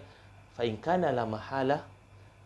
fa 0.53 0.61
in 0.65 0.77
kana 0.77 1.09
la 1.09 1.25
mahala 1.25 1.81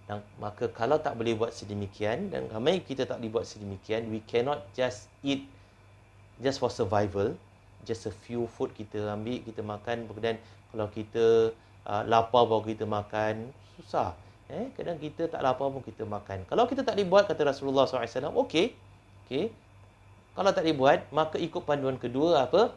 dan 0.05 0.21
maka 0.37 0.69
kalau 0.69 1.01
tak 1.01 1.17
boleh 1.17 1.33
buat 1.33 1.51
sedemikian 1.51 2.29
dan 2.29 2.45
ramai 2.51 2.83
kita 2.83 3.09
tak 3.09 3.19
boleh 3.19 3.41
buat 3.41 3.45
sedemikian 3.47 4.05
we 4.13 4.21
cannot 4.29 4.61
just 4.77 5.09
eat 5.25 5.49
just 6.37 6.61
for 6.61 6.69
survival 6.69 7.33
just 7.87 8.05
a 8.05 8.13
few 8.13 8.45
food 8.45 8.69
kita 8.77 9.01
ambil 9.09 9.41
kita 9.41 9.61
makan 9.65 10.05
kemudian 10.05 10.37
kalau 10.69 10.91
kita 10.91 11.55
uh, 11.87 12.03
lapar 12.03 12.43
baru 12.49 12.65
kita 12.65 12.83
makan 12.83 13.53
susah. 13.79 14.11
Eh 14.51 14.69
kadang 14.77 14.99
kita 15.01 15.25
tak 15.25 15.41
lapar 15.41 15.71
pun 15.73 15.81
kita 15.81 16.05
makan. 16.05 16.45
Kalau 16.45 16.69
kita 16.69 16.85
tak 16.85 16.99
boleh 16.99 17.07
buat 17.09 17.23
kata 17.25 17.41
Rasulullah 17.49 17.89
SAW 17.89 18.35
okey 18.45 18.75
okey 19.25 19.49
kalau 20.35 20.51
tak 20.51 20.67
boleh 20.67 20.77
buat 20.77 20.99
maka 21.15 21.39
ikut 21.39 21.63
panduan 21.63 21.95
kedua 21.95 22.45
apa 22.45 22.75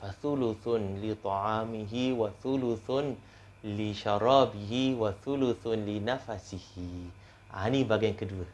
fasulusun 0.00 1.02
li 1.02 1.12
ta'amihi 1.18 2.16
wa 2.16 2.32
sulusun 2.40 3.18
li 3.66 3.92
syarabihi 3.92 4.96
wa 4.96 5.12
thuluthun 5.20 5.84
li 5.84 6.00
nafasihi. 6.00 7.12
Ah 7.52 7.66
ha, 7.66 7.68
ni 7.68 7.84
bahagian 7.84 8.16
kedua. 8.16 8.46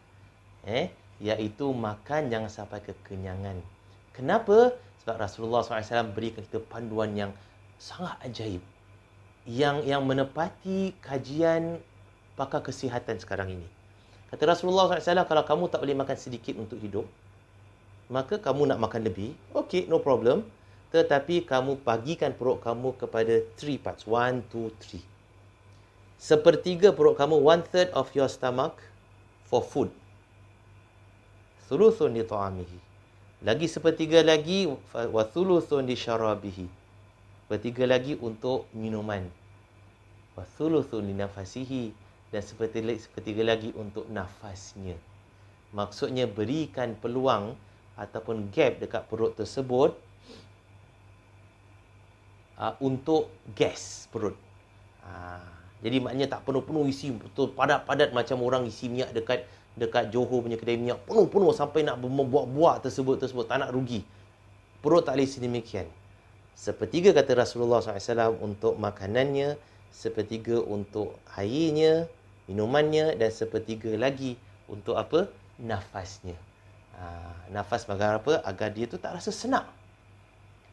Eh, 0.66 0.90
iaitu 1.22 1.70
makan 1.70 2.32
jangan 2.32 2.50
sampai 2.50 2.82
kekenyangan. 2.82 3.62
Kenapa? 4.10 4.74
Sebab 5.04 5.22
Rasulullah 5.22 5.62
SAW 5.62 6.10
berikan 6.10 6.42
kita 6.42 6.58
panduan 6.58 7.14
yang 7.14 7.30
sangat 7.78 8.18
ajaib. 8.26 8.62
Yang 9.46 9.86
yang 9.86 10.02
menepati 10.02 10.98
kajian 10.98 11.78
pakar 12.34 12.66
kesihatan 12.66 13.22
sekarang 13.22 13.54
ini. 13.54 13.68
Kata 14.26 14.42
Rasulullah 14.42 14.90
SAW, 14.90 15.22
kalau 15.22 15.46
kamu 15.46 15.70
tak 15.70 15.86
boleh 15.86 15.94
makan 15.94 16.18
sedikit 16.18 16.58
untuk 16.58 16.82
hidup, 16.82 17.06
maka 18.07 18.38
kamu 18.38 18.71
nak 18.71 18.79
makan 18.79 19.07
lebih, 19.07 19.35
okay, 19.55 19.85
no 19.90 19.99
problem 19.99 20.47
tetapi 20.95 21.45
kamu 21.45 21.83
bagikan 21.83 22.33
perut 22.33 22.62
kamu 22.62 22.95
kepada 22.97 23.42
three 23.59 23.77
parts. 23.77 24.07
One, 24.07 24.47
two, 24.49 24.71
three. 24.79 25.03
Sepertiga 26.16 26.95
perut 26.95 27.19
kamu, 27.19 27.42
one 27.42 27.61
third 27.66 27.92
of 27.92 28.09
your 28.16 28.31
stomach 28.31 28.79
for 29.45 29.61
food. 29.61 29.92
Thuluthun 31.66 32.14
di 32.14 32.25
ta'amihi. 32.25 32.79
Lagi 33.45 33.66
sepertiga 33.69 34.25
lagi, 34.25 34.71
wa 34.95 35.23
thuluthun 35.27 35.85
di 35.85 35.99
syarabihi. 35.99 36.66
Sepertiga 37.45 37.85
lagi 37.85 38.16
untuk 38.16 38.64
minuman. 38.73 39.27
Wa 40.38 40.47
thuluthun 40.57 41.11
di 41.11 41.14
nafasihi. 41.19 41.92
Dan 42.33 42.42
sepertiga, 42.42 42.95
sepertiga 42.97 43.42
lagi 43.45 43.75
untuk 43.77 44.09
nafasnya. 44.09 44.97
Maksudnya 45.75 46.25
berikan 46.31 46.97
peluang 46.97 47.59
ataupun 47.96 48.52
gap 48.52 48.78
dekat 48.78 49.02
perut 49.09 49.32
tersebut 49.32 49.96
uh, 52.61 52.74
untuk 52.85 53.32
gas 53.56 54.06
perut. 54.12 54.37
Uh, 55.00 55.42
jadi 55.80 56.00
maknanya 56.00 56.37
tak 56.37 56.44
penuh-penuh 56.48 56.88
isi 56.88 57.12
betul 57.12 57.52
padat-padat 57.52 58.12
macam 58.12 58.40
orang 58.44 58.64
isi 58.68 58.88
minyak 58.88 59.12
dekat 59.12 59.44
dekat 59.76 60.09
Johor 60.09 60.40
punya 60.40 60.56
kedai 60.56 60.80
minyak 60.80 61.04
penuh-penuh 61.04 61.52
sampai 61.52 61.85
nak 61.85 62.00
membuat-buat 62.00 62.85
tersebut 62.85 63.20
tersebut 63.20 63.44
tak 63.44 63.61
nak 63.61 63.72
rugi. 63.72 64.04
Perut 64.80 65.04
tak 65.04 65.20
boleh 65.20 65.28
sedemikian. 65.28 65.88
Sepertiga 66.56 67.12
kata 67.12 67.37
Rasulullah 67.37 67.85
SAW 67.85 68.40
untuk 68.40 68.80
makanannya, 68.80 69.61
sepertiga 69.92 70.56
untuk 70.64 71.20
airnya, 71.37 72.09
minumannya 72.48 73.12
dan 73.20 73.28
sepertiga 73.28 73.92
lagi 74.00 74.40
untuk 74.64 74.96
apa? 74.96 75.28
Nafasnya. 75.61 76.56
Ha, 76.96 77.04
nafas 77.52 77.85
bagai 77.85 78.20
apa? 78.20 78.40
Agar 78.40 78.72
dia 78.72 78.88
tu 78.88 78.96
tak 78.96 79.20
rasa 79.20 79.28
senak. 79.28 79.68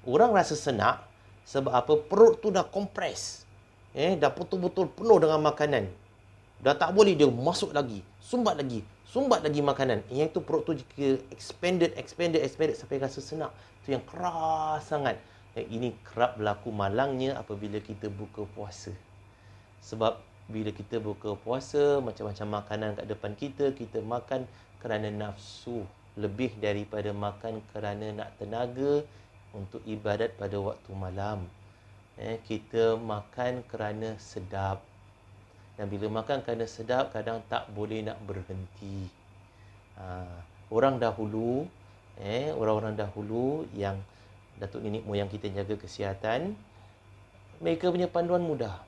Orang 0.08 0.32
rasa 0.32 0.56
senak 0.56 1.04
sebab 1.44 1.72
apa? 1.76 1.94
Perut 2.00 2.40
tu 2.40 2.48
dah 2.52 2.64
kompres. 2.64 3.44
Eh, 3.94 4.16
dah 4.16 4.32
betul-betul 4.32 4.90
penuh 4.90 5.20
dengan 5.20 5.44
makanan. 5.44 5.92
Dah 6.64 6.74
tak 6.74 6.96
boleh 6.96 7.14
dia 7.14 7.28
masuk 7.28 7.76
lagi. 7.76 8.00
Sumbat 8.24 8.56
lagi. 8.56 8.82
Sumbat 9.04 9.44
lagi 9.44 9.60
makanan. 9.60 10.08
Yang 10.10 10.34
itu 10.34 10.40
perut 10.42 10.64
tu 10.64 10.74
jika 10.74 11.20
expanded, 11.30 11.92
expanded, 12.00 12.42
expanded 12.42 12.80
sampai 12.80 13.04
rasa 13.04 13.20
senak. 13.20 13.52
Itu 13.84 14.00
yang 14.00 14.04
keras 14.08 14.88
sangat. 14.88 15.20
Yang 15.54 15.68
ini 15.70 15.90
kerap 16.08 16.40
berlaku 16.40 16.74
malangnya 16.74 17.38
apabila 17.38 17.78
kita 17.84 18.10
buka 18.10 18.48
puasa. 18.58 18.96
Sebab 19.84 20.18
bila 20.48 20.72
kita 20.72 20.98
buka 20.98 21.36
puasa, 21.38 22.00
macam-macam 22.00 22.48
makanan 22.64 22.90
kat 22.98 23.06
depan 23.06 23.32
kita, 23.36 23.66
kita 23.76 24.00
makan 24.02 24.48
kerana 24.82 25.12
nafsu. 25.12 25.84
Lebih 26.14 26.58
daripada 26.62 27.10
makan 27.10 27.64
kerana 27.74 28.14
nak 28.14 28.38
tenaga, 28.38 29.02
untuk 29.54 29.86
ibadat 29.86 30.34
pada 30.36 30.58
waktu 30.58 30.92
malam. 30.98 31.46
Eh, 32.18 32.42
kita 32.46 32.98
makan 32.98 33.62
kerana 33.70 34.18
sedap. 34.18 34.82
Dan 35.78 35.90
bila 35.90 36.22
makan 36.22 36.46
kerana 36.46 36.66
sedap, 36.70 37.14
kadang 37.14 37.42
tak 37.50 37.70
boleh 37.74 38.06
nak 38.06 38.18
berhenti. 38.26 39.10
Ha, 39.98 40.26
orang 40.70 41.02
dahulu, 41.02 41.66
eh, 42.22 42.54
orang-orang 42.54 42.94
dahulu 42.98 43.66
yang 43.74 43.98
Datuk 44.62 44.86
Nenek 44.86 45.06
Moyang 45.06 45.30
kita 45.30 45.50
jaga 45.50 45.74
kesihatan, 45.74 46.54
mereka 47.58 47.90
punya 47.90 48.06
panduan 48.06 48.46
mudah. 48.46 48.86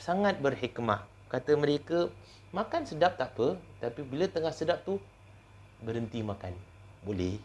Sangat 0.00 0.40
berhikmah. 0.40 1.04
Kata 1.28 1.52
mereka, 1.60 2.08
makan 2.56 2.88
sedap 2.88 3.20
tak 3.20 3.36
apa, 3.36 3.60
tapi 3.84 4.00
bila 4.00 4.24
tengah 4.24 4.52
sedap 4.52 4.80
tu, 4.88 4.96
berhenti 5.82 6.22
makan. 6.22 6.54
Boleh. 7.06 7.38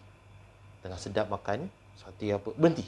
Tengah 0.83 0.99
sedap 0.99 1.31
makan, 1.31 1.69
Sati 1.97 2.33
apa? 2.33 2.49
Berhenti. 2.57 2.85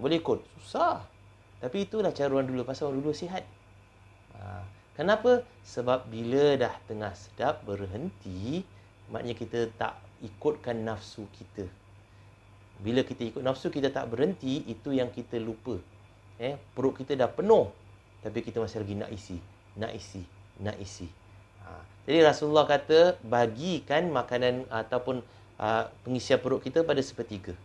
Boleh 0.00 0.18
ikut. 0.18 0.40
Susah. 0.64 1.04
Tapi 1.60 1.86
itulah 1.86 2.10
cara 2.10 2.32
orang 2.32 2.48
dulu. 2.48 2.64
Pasal 2.64 2.90
orang 2.90 3.04
dulu 3.04 3.14
sihat. 3.14 3.44
Ha. 4.34 4.64
Kenapa? 4.96 5.44
Sebab 5.62 6.08
bila 6.08 6.56
dah 6.58 6.74
tengah 6.88 7.12
sedap 7.14 7.64
berhenti, 7.64 8.64
maknanya 9.12 9.36
kita 9.36 9.68
tak 9.76 9.94
ikutkan 10.24 10.82
nafsu 10.82 11.28
kita. 11.32 11.68
Bila 12.82 13.06
kita 13.06 13.22
ikut 13.22 13.42
nafsu, 13.46 13.70
kita 13.70 13.94
tak 13.94 14.10
berhenti, 14.10 14.66
itu 14.66 14.90
yang 14.90 15.12
kita 15.14 15.38
lupa. 15.38 15.78
Eh, 16.42 16.58
perut 16.74 16.98
kita 16.98 17.14
dah 17.14 17.30
penuh. 17.30 17.70
Tapi 18.26 18.42
kita 18.42 18.58
masih 18.58 18.82
lagi 18.82 18.94
nak 18.98 19.10
isi. 19.14 19.38
Nak 19.78 19.92
isi. 19.94 20.22
Nak 20.58 20.76
isi. 20.82 21.06
Ha. 21.72 21.80
Jadi 22.04 22.18
Rasulullah 22.20 22.68
kata, 22.68 23.16
bagikan 23.24 24.12
makanan 24.12 24.68
ataupun 24.68 25.24
uh, 25.56 25.84
pengisian 26.04 26.36
perut 26.36 26.60
kita 26.60 26.84
pada 26.84 27.00
sepertiga. 27.00 27.56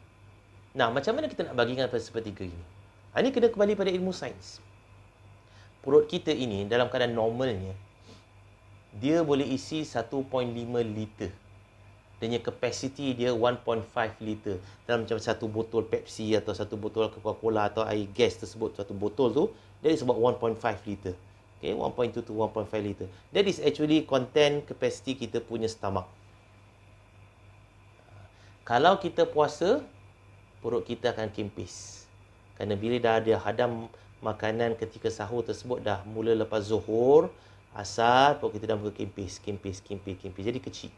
Nah, 0.78 0.94
macam 0.94 1.12
mana 1.18 1.28
kita 1.28 1.52
nak 1.52 1.58
bagikan 1.58 1.90
pada 1.92 2.00
sepertiga 2.00 2.48
ini? 2.48 2.64
Ha, 3.12 3.20
ini 3.20 3.34
kena 3.34 3.52
kembali 3.52 3.74
pada 3.76 3.92
ilmu 3.92 4.14
sains. 4.16 4.64
Perut 5.84 6.08
kita 6.08 6.32
ini 6.32 6.64
dalam 6.70 6.88
keadaan 6.88 7.18
normalnya, 7.18 7.74
dia 8.96 9.26
boleh 9.26 9.46
isi 9.46 9.84
1.5 9.84 10.24
liter. 10.86 11.32
Dan 12.18 12.34
kapasiti 12.42 13.14
dia 13.14 13.30
1.5 13.30 13.62
liter. 14.26 14.58
Dalam 14.90 15.06
macam 15.06 15.22
satu 15.22 15.46
botol 15.46 15.86
Pepsi 15.86 16.34
atau 16.34 16.50
satu 16.50 16.74
botol 16.74 17.14
Coca-Cola 17.14 17.70
atau 17.70 17.86
air 17.86 18.10
gas 18.10 18.42
tersebut, 18.42 18.74
satu 18.74 18.98
botol 18.98 19.30
tu, 19.30 19.44
dia 19.86 19.94
is 19.94 20.02
about 20.02 20.18
1.5 20.18 20.58
liter. 20.90 21.14
Okay, 21.58 21.74
1.2 21.74 22.22
to 22.22 22.32
1.5 22.34 22.70
liter. 22.86 23.10
That 23.34 23.50
is 23.50 23.58
actually 23.58 24.06
content 24.06 24.70
capacity 24.70 25.18
kita 25.18 25.42
punya 25.42 25.66
stomach. 25.66 26.06
Kalau 28.62 29.02
kita 29.02 29.26
puasa, 29.26 29.82
perut 30.62 30.86
kita 30.86 31.18
akan 31.18 31.34
kimpis. 31.34 32.06
Kerana 32.54 32.78
bila 32.78 33.02
dah 33.02 33.18
ada 33.18 33.34
hadam 33.42 33.90
makanan 34.22 34.78
ketika 34.78 35.10
sahur 35.10 35.42
tersebut 35.42 35.82
dah 35.82 36.06
mula 36.06 36.38
lepas 36.38 36.62
zuhur, 36.62 37.34
asar, 37.74 38.38
perut 38.38 38.54
kita 38.54 38.70
dah 38.70 38.78
mula 38.78 38.94
kimpis, 38.94 39.42
kimpis, 39.42 39.82
kimpis, 39.82 40.14
kimpis. 40.22 40.44
Jadi 40.46 40.60
kecil. 40.62 40.92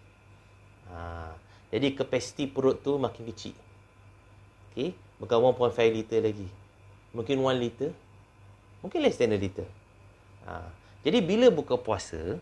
Ha. 0.92 1.32
Jadi 1.72 1.96
kapasiti 1.96 2.52
perut 2.52 2.84
tu 2.84 3.00
makin 3.00 3.24
kecil. 3.32 3.56
Okay. 4.76 4.92
Bukan 5.24 5.40
1.5 5.56 5.72
liter 5.96 6.20
lagi. 6.20 6.48
Mungkin 7.16 7.38
1 7.40 7.56
liter. 7.56 7.92
Mungkin 8.84 9.00
less 9.04 9.20
than 9.20 9.36
a 9.36 9.40
liter. 9.40 9.68
Ha. 10.48 10.68
Jadi 11.04 11.20
bila 11.24 11.48
buka 11.50 11.80
puasa, 11.80 12.38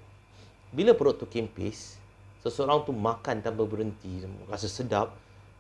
bila 0.73 0.91
perut 0.97 1.17
tu 1.17 1.25
kempis, 1.29 1.97
seseorang 2.41 2.83
tu 2.83 2.91
makan 2.91 3.39
tanpa 3.39 3.63
berhenti, 3.63 4.25
rasa 4.49 4.67
sedap. 4.67 5.13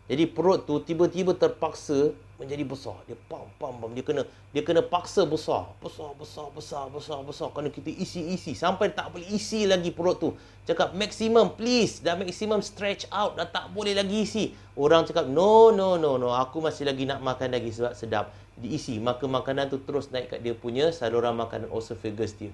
Jadi 0.07 0.23
perut 0.23 0.63
tu 0.63 0.79
tiba-tiba 0.79 1.35
terpaksa 1.35 2.15
menjadi 2.39 2.63
besar. 2.63 2.95
Dia 3.09 3.19
pam 3.27 3.43
pam 3.59 3.75
pam 3.75 3.91
dia 3.91 4.05
kena 4.05 4.23
dia 4.55 4.63
kena 4.63 4.79
paksa 4.79 5.27
besar. 5.27 5.67
Besar 5.83 6.15
besar 6.15 6.47
besar 6.53 6.87
besar 6.87 7.19
besar 7.27 7.47
kerana 7.51 7.67
kita 7.67 7.91
isi-isi 7.91 8.55
sampai 8.55 8.95
tak 8.95 9.11
boleh 9.11 9.27
isi 9.27 9.67
lagi 9.67 9.91
perut 9.91 10.15
tu. 10.15 10.29
Cakap 10.63 10.95
maximum 10.95 11.59
please 11.59 11.99
dah 11.99 12.15
maximum 12.15 12.63
stretch 12.63 13.03
out 13.11 13.35
dah 13.35 13.51
tak 13.51 13.67
boleh 13.75 13.91
lagi 13.91 14.23
isi. 14.23 14.55
Orang 14.79 15.03
cakap 15.03 15.27
no 15.27 15.75
no 15.75 15.99
no 15.99 16.15
no 16.15 16.31
aku 16.31 16.63
masih 16.63 16.87
lagi 16.87 17.03
nak 17.03 17.19
makan 17.19 17.51
lagi 17.51 17.73
sebab 17.75 17.91
sedap. 17.91 18.31
Diisi 18.57 18.97
maka 18.97 19.29
makanan 19.29 19.69
tu 19.69 19.77
terus 19.81 20.09
naik 20.09 20.33
kat 20.33 20.39
dia 20.41 20.57
punya 20.57 20.89
saluran 20.89 21.37
makanan 21.37 21.69
esophagus 21.69 22.33
dia. 22.37 22.53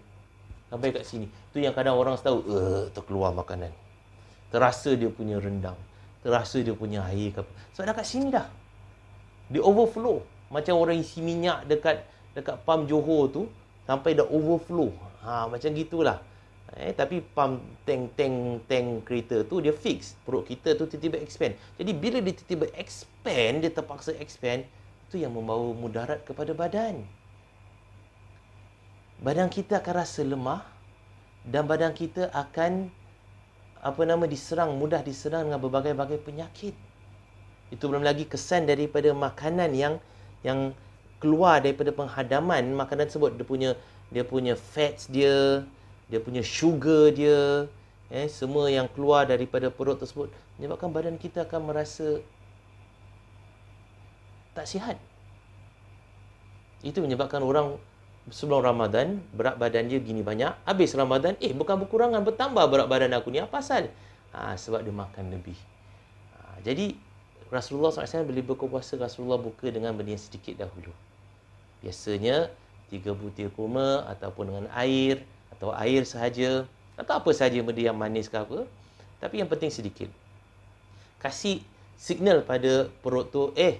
Sampai 0.68 0.92
kat 0.92 1.08
sini. 1.08 1.32
Tu 1.56 1.64
yang 1.64 1.72
kadang 1.72 1.96
orang 1.96 2.20
tahu 2.20 2.44
eh 2.44 2.86
terkeluar 2.92 3.32
makanan. 3.32 3.72
Terasa 4.52 4.94
dia 4.94 5.08
punya 5.08 5.40
rendang. 5.40 5.80
Terasa 6.20 6.60
dia 6.60 6.76
punya 6.76 7.08
air 7.08 7.32
ke. 7.32 7.42
Sebab 7.76 7.88
dah 7.88 7.96
kat 7.96 8.08
sini 8.08 8.28
dah 8.30 8.48
dia 9.52 9.62
overflow 9.62 10.24
macam 10.50 10.82
orang 10.82 11.02
isi 11.02 11.20
minyak 11.20 11.70
dekat 11.70 12.06
dekat 12.38 12.58
pam 12.64 12.90
Johor 12.90 13.30
tu 13.30 13.42
sampai 13.86 14.16
dah 14.16 14.26
overflow 14.26 14.90
ha 15.22 15.50
macam 15.50 15.70
gitulah 15.78 16.18
eh 16.74 16.90
tapi 16.96 17.22
pam 17.22 17.62
tank 17.86 18.18
tank 18.18 18.66
tank 18.66 18.88
kereta 19.06 19.46
tu 19.46 19.62
dia 19.62 19.70
fix 19.70 20.18
perut 20.26 20.42
kita 20.48 20.74
tu 20.74 20.90
tiba-tiba 20.90 21.22
expand 21.22 21.54
jadi 21.78 21.92
bila 21.94 22.18
dia 22.18 22.34
tiba-tiba 22.34 22.66
expand 22.74 23.62
dia 23.62 23.70
terpaksa 23.70 24.18
expand 24.18 24.66
itu 25.14 25.22
yang 25.22 25.38
membawa 25.38 25.78
mudarat 25.78 26.26
kepada 26.26 26.58
badan. 26.58 27.06
Badan 29.22 29.46
kita 29.46 29.78
akan 29.78 29.94
rasa 29.94 30.26
lemah 30.26 30.66
dan 31.46 31.70
badan 31.70 31.94
kita 31.94 32.34
akan 32.34 32.90
apa 33.78 34.02
nama 34.10 34.26
diserang 34.26 34.74
mudah 34.74 35.06
diserang 35.06 35.54
dengan 35.54 35.62
berbagai-bagai 35.62 36.18
penyakit. 36.26 36.74
Itu 37.70 37.94
belum 37.94 38.02
lagi 38.02 38.26
kesan 38.26 38.66
daripada 38.66 39.14
makanan 39.14 39.78
yang 39.78 40.02
yang 40.42 40.74
keluar 41.22 41.62
daripada 41.62 41.94
penghadaman. 41.94 42.74
Makanan 42.74 43.06
tersebut 43.06 43.38
dia 43.38 43.46
punya 43.46 43.72
dia 44.10 44.26
punya 44.26 44.58
fats 44.58 45.06
dia 45.14 45.62
dia 46.10 46.18
punya 46.18 46.42
sugar 46.42 47.14
dia 47.14 47.70
eh 48.10 48.26
semua 48.26 48.66
yang 48.66 48.90
keluar 48.90 49.30
daripada 49.30 49.70
perut 49.70 50.02
tersebut 50.02 50.34
menyebabkan 50.58 50.90
badan 50.90 51.18
kita 51.22 51.46
akan 51.46 51.70
merasa 51.70 52.22
tak 54.54 54.66
sihat 54.70 54.98
itu 56.84 57.00
menyebabkan 57.00 57.42
orang 57.42 57.78
sebelum 58.32 58.64
Ramadan 58.64 59.20
berat 59.36 59.60
badan 59.60 59.92
dia 59.92 60.00
gini 60.00 60.24
banyak 60.24 60.54
habis 60.64 60.96
Ramadan 60.96 61.36
eh 61.44 61.52
bukan 61.52 61.84
berkurangan 61.86 62.24
bertambah 62.24 62.64
berat 62.72 62.88
badan 62.88 63.12
aku 63.18 63.34
ni 63.34 63.44
apa 63.44 63.52
pasal 63.52 63.92
ha, 64.32 64.56
sebab 64.56 64.86
dia 64.86 64.96
makan 64.96 65.34
lebih 65.34 65.58
ha, 66.38 66.60
jadi 66.64 66.96
Rasulullah 67.54 67.94
SAW 67.94 68.26
bila 68.26 68.42
buka 68.42 68.66
puasa 68.66 68.98
Rasulullah 68.98 69.38
buka 69.38 69.70
dengan 69.70 69.94
benda 69.94 70.18
yang 70.18 70.24
sedikit 70.26 70.58
dahulu. 70.58 70.90
Biasanya 71.86 72.50
tiga 72.90 73.14
butir 73.14 73.54
kurma 73.54 74.10
ataupun 74.10 74.50
dengan 74.50 74.66
air 74.74 75.22
atau 75.54 75.70
air 75.78 76.02
sahaja 76.02 76.66
atau 76.98 77.14
apa 77.14 77.30
sahaja 77.30 77.62
benda 77.62 77.94
yang 77.94 77.94
manis 77.94 78.26
ke 78.26 78.42
apa. 78.42 78.66
Tapi 79.22 79.46
yang 79.46 79.50
penting 79.54 79.70
sedikit. 79.70 80.10
Kasih 81.22 81.62
signal 81.94 82.42
pada 82.42 82.90
perut 83.06 83.30
tu, 83.30 83.54
eh 83.54 83.78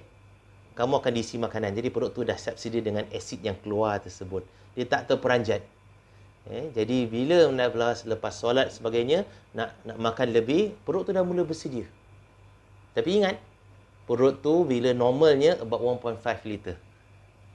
kamu 0.74 1.00
akan 1.02 1.12
diisi 1.14 1.38
makanan. 1.38 1.74
Jadi 1.78 1.90
perut 1.94 2.12
tu 2.14 2.26
dah 2.26 2.38
sedia 2.38 2.82
dengan 2.82 3.06
asid 3.14 3.42
yang 3.46 3.58
keluar 3.62 4.02
tersebut. 4.02 4.42
Dia 4.74 4.86
tak 4.90 5.10
terperanjat. 5.10 5.62
Eh, 6.44 6.76
jadi 6.76 7.08
bila 7.08 7.48
nak 7.56 7.72
lepas 8.04 8.36
solat 8.36 8.68
sebagainya, 8.74 9.24
nak 9.56 9.72
nak 9.88 9.98
makan 10.02 10.36
lebih, 10.36 10.76
perut 10.84 11.08
tu 11.08 11.16
dah 11.16 11.24
mula 11.24 11.48
bersedia. 11.48 11.88
Tapi 12.92 13.24
ingat, 13.24 13.40
perut 14.04 14.44
tu 14.44 14.68
bila 14.68 14.92
normalnya 14.92 15.56
about 15.64 15.80
1.5 15.80 16.20
liter. 16.44 16.76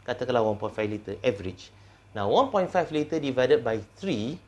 Katakanlah 0.08 0.40
1.5 0.40 0.72
liter 0.88 1.14
average. 1.20 1.68
Now 2.16 2.32
1.5 2.32 2.72
liter 2.96 3.20
divided 3.20 3.60
by 3.60 3.84
3 4.00 4.40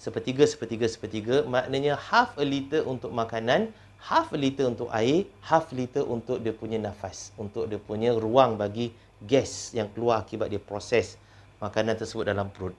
sepertiga 0.00 0.48
sepertiga 0.48 0.88
sepertiga 0.88 1.36
maknanya 1.44 1.92
half 1.96 2.32
a 2.40 2.44
liter 2.44 2.80
untuk 2.88 3.12
makanan, 3.12 3.68
half 4.00 4.32
a 4.32 4.38
liter 4.38 4.68
untuk 4.68 4.88
air, 4.92 5.28
half 5.44 5.70
liter 5.76 6.04
untuk 6.04 6.40
dia 6.40 6.52
punya 6.56 6.80
nafas, 6.80 7.32
untuk 7.36 7.68
dia 7.68 7.80
punya 7.80 8.16
ruang 8.16 8.56
bagi 8.56 8.92
gas 9.20 9.76
yang 9.76 9.92
keluar 9.92 10.24
akibat 10.24 10.48
dia 10.48 10.60
proses 10.60 11.20
makanan 11.60 11.96
tersebut 12.00 12.24
dalam 12.24 12.48
perut. 12.48 12.76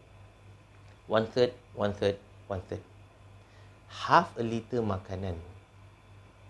One 1.06 1.28
third, 1.30 1.54
one 1.78 1.94
third, 1.94 2.18
one 2.50 2.64
third. 2.66 2.82
Half 3.92 4.34
a 4.40 4.44
liter 4.44 4.80
makanan. 4.82 5.36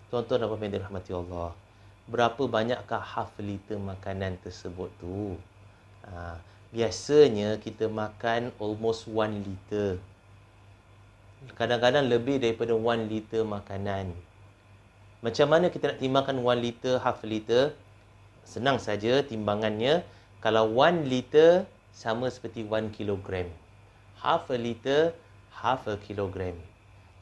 Tuan-tuan 0.08 0.44
dan 0.44 0.48
puan-puan 0.48 0.70
dirahmati 0.70 1.10
Allah 1.12 1.52
berapa 2.10 2.42
banyakkah 2.50 3.00
half 3.02 3.32
liter 3.38 3.78
makanan 3.78 4.38
tersebut 4.42 4.90
tu. 4.98 5.38
Ha, 6.02 6.36
biasanya 6.74 7.62
kita 7.62 7.86
makan 7.86 8.50
almost 8.58 9.06
1 9.06 9.32
liter. 9.46 10.02
Kadang-kadang 11.54 12.06
lebih 12.10 12.42
daripada 12.42 12.74
1 12.74 13.06
liter 13.06 13.46
makanan. 13.46 14.12
Macam 15.22 15.46
mana 15.46 15.70
kita 15.70 15.94
nak 15.94 15.98
timbangkan 16.02 16.34
1 16.34 16.58
liter, 16.58 16.94
half 16.98 17.22
liter? 17.22 17.72
Senang 18.42 18.82
saja 18.82 19.22
timbangannya. 19.22 20.02
Kalau 20.42 20.66
1 20.66 21.06
liter 21.06 21.62
sama 21.94 22.26
seperti 22.26 22.66
1 22.66 22.90
kilogram. 22.90 23.46
Half 24.18 24.50
a 24.50 24.58
liter, 24.58 25.14
half 25.54 25.86
a 25.86 25.94
kilogram. 25.94 26.58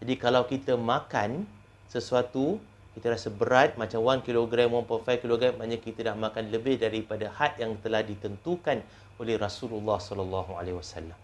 Jadi 0.00 0.16
kalau 0.16 0.48
kita 0.48 0.80
makan 0.80 1.44
sesuatu 1.92 2.56
kita 2.96 3.12
rasa 3.14 3.28
berat 3.30 3.78
macam 3.78 4.02
1 4.02 4.26
kg, 4.26 4.48
1.5 4.48 5.22
kg 5.22 5.42
maknanya 5.54 5.78
kita 5.78 6.00
dah 6.10 6.16
makan 6.16 6.50
lebih 6.50 6.80
daripada 6.80 7.30
had 7.30 7.54
yang 7.60 7.78
telah 7.78 8.02
ditentukan 8.02 8.82
oleh 9.20 9.36
Rasulullah 9.38 10.00
sallallahu 10.00 10.58
alaihi 10.58 10.74
wasallam. 10.74 11.16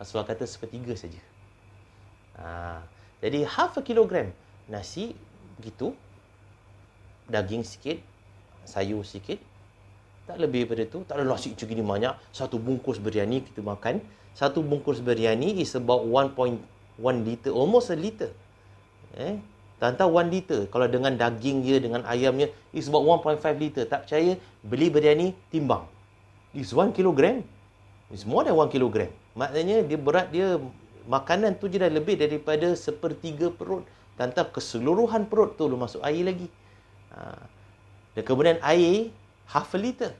Rasulullah 0.00 0.30
kata 0.30 0.46
sepertiga 0.46 0.94
saja. 0.94 1.20
Ha, 2.38 2.80
jadi 3.18 3.44
half 3.44 3.76
a 3.76 3.82
kilogram 3.82 4.30
nasi 4.70 5.12
begitu 5.58 5.92
daging 7.28 7.62
sikit, 7.62 8.00
sayur 8.64 9.04
sikit, 9.04 9.36
tak 10.24 10.40
lebih 10.40 10.64
daripada 10.64 10.84
tu, 10.88 10.98
tak 11.08 11.20
ada 11.20 11.24
nasi 11.24 11.52
macam 11.52 11.66
gini 11.68 11.84
banyak. 11.84 12.14
Satu 12.32 12.56
bungkus 12.60 13.00
biryani 13.00 13.44
kita 13.44 13.60
makan. 13.64 14.00
Satu 14.36 14.60
bungkus 14.60 15.00
biryani 15.00 15.60
is 15.60 15.72
about 15.76 16.04
1.1 16.04 16.60
liter, 17.24 17.52
almost 17.52 17.88
a 17.92 17.96
liter. 17.96 18.32
Eh, 19.16 19.40
tak 19.80 19.96
tahu 19.96 20.20
1 20.20 20.28
liter. 20.28 20.60
Kalau 20.68 20.84
dengan 20.84 21.16
daging 21.16 21.64
dia, 21.64 21.80
dengan 21.80 22.04
ayamnya, 22.04 22.52
it's 22.76 22.92
about 22.92 23.08
1.5 23.08 23.56
liter. 23.56 23.84
Tak 23.88 24.04
percaya, 24.04 24.36
beli 24.60 24.92
biryani, 24.92 25.32
timbang. 25.48 25.88
It's 26.52 26.76
1 26.76 26.92
kilogram. 26.92 27.40
It's 28.12 28.28
more 28.28 28.44
than 28.44 28.56
1 28.56 28.68
kilogram. 28.68 29.08
Maknanya 29.32 29.84
dia 29.84 29.98
berat 30.00 30.28
dia, 30.28 30.60
makanan 31.08 31.56
tu 31.56 31.72
je 31.72 31.80
dah 31.80 31.88
lebih 31.88 32.20
daripada 32.20 32.72
sepertiga 32.76 33.48
perut. 33.48 33.88
Tahu 34.18 34.50
keseluruhan 34.50 35.30
perut 35.30 35.54
tu 35.54 35.70
masuk 35.70 36.02
air 36.02 36.26
lagi. 36.26 36.50
Ha. 37.14 37.38
Dan 38.18 38.22
kemudian 38.26 38.58
air, 38.66 39.14
half 39.46 39.70
a 39.72 39.78
liter. 39.78 40.12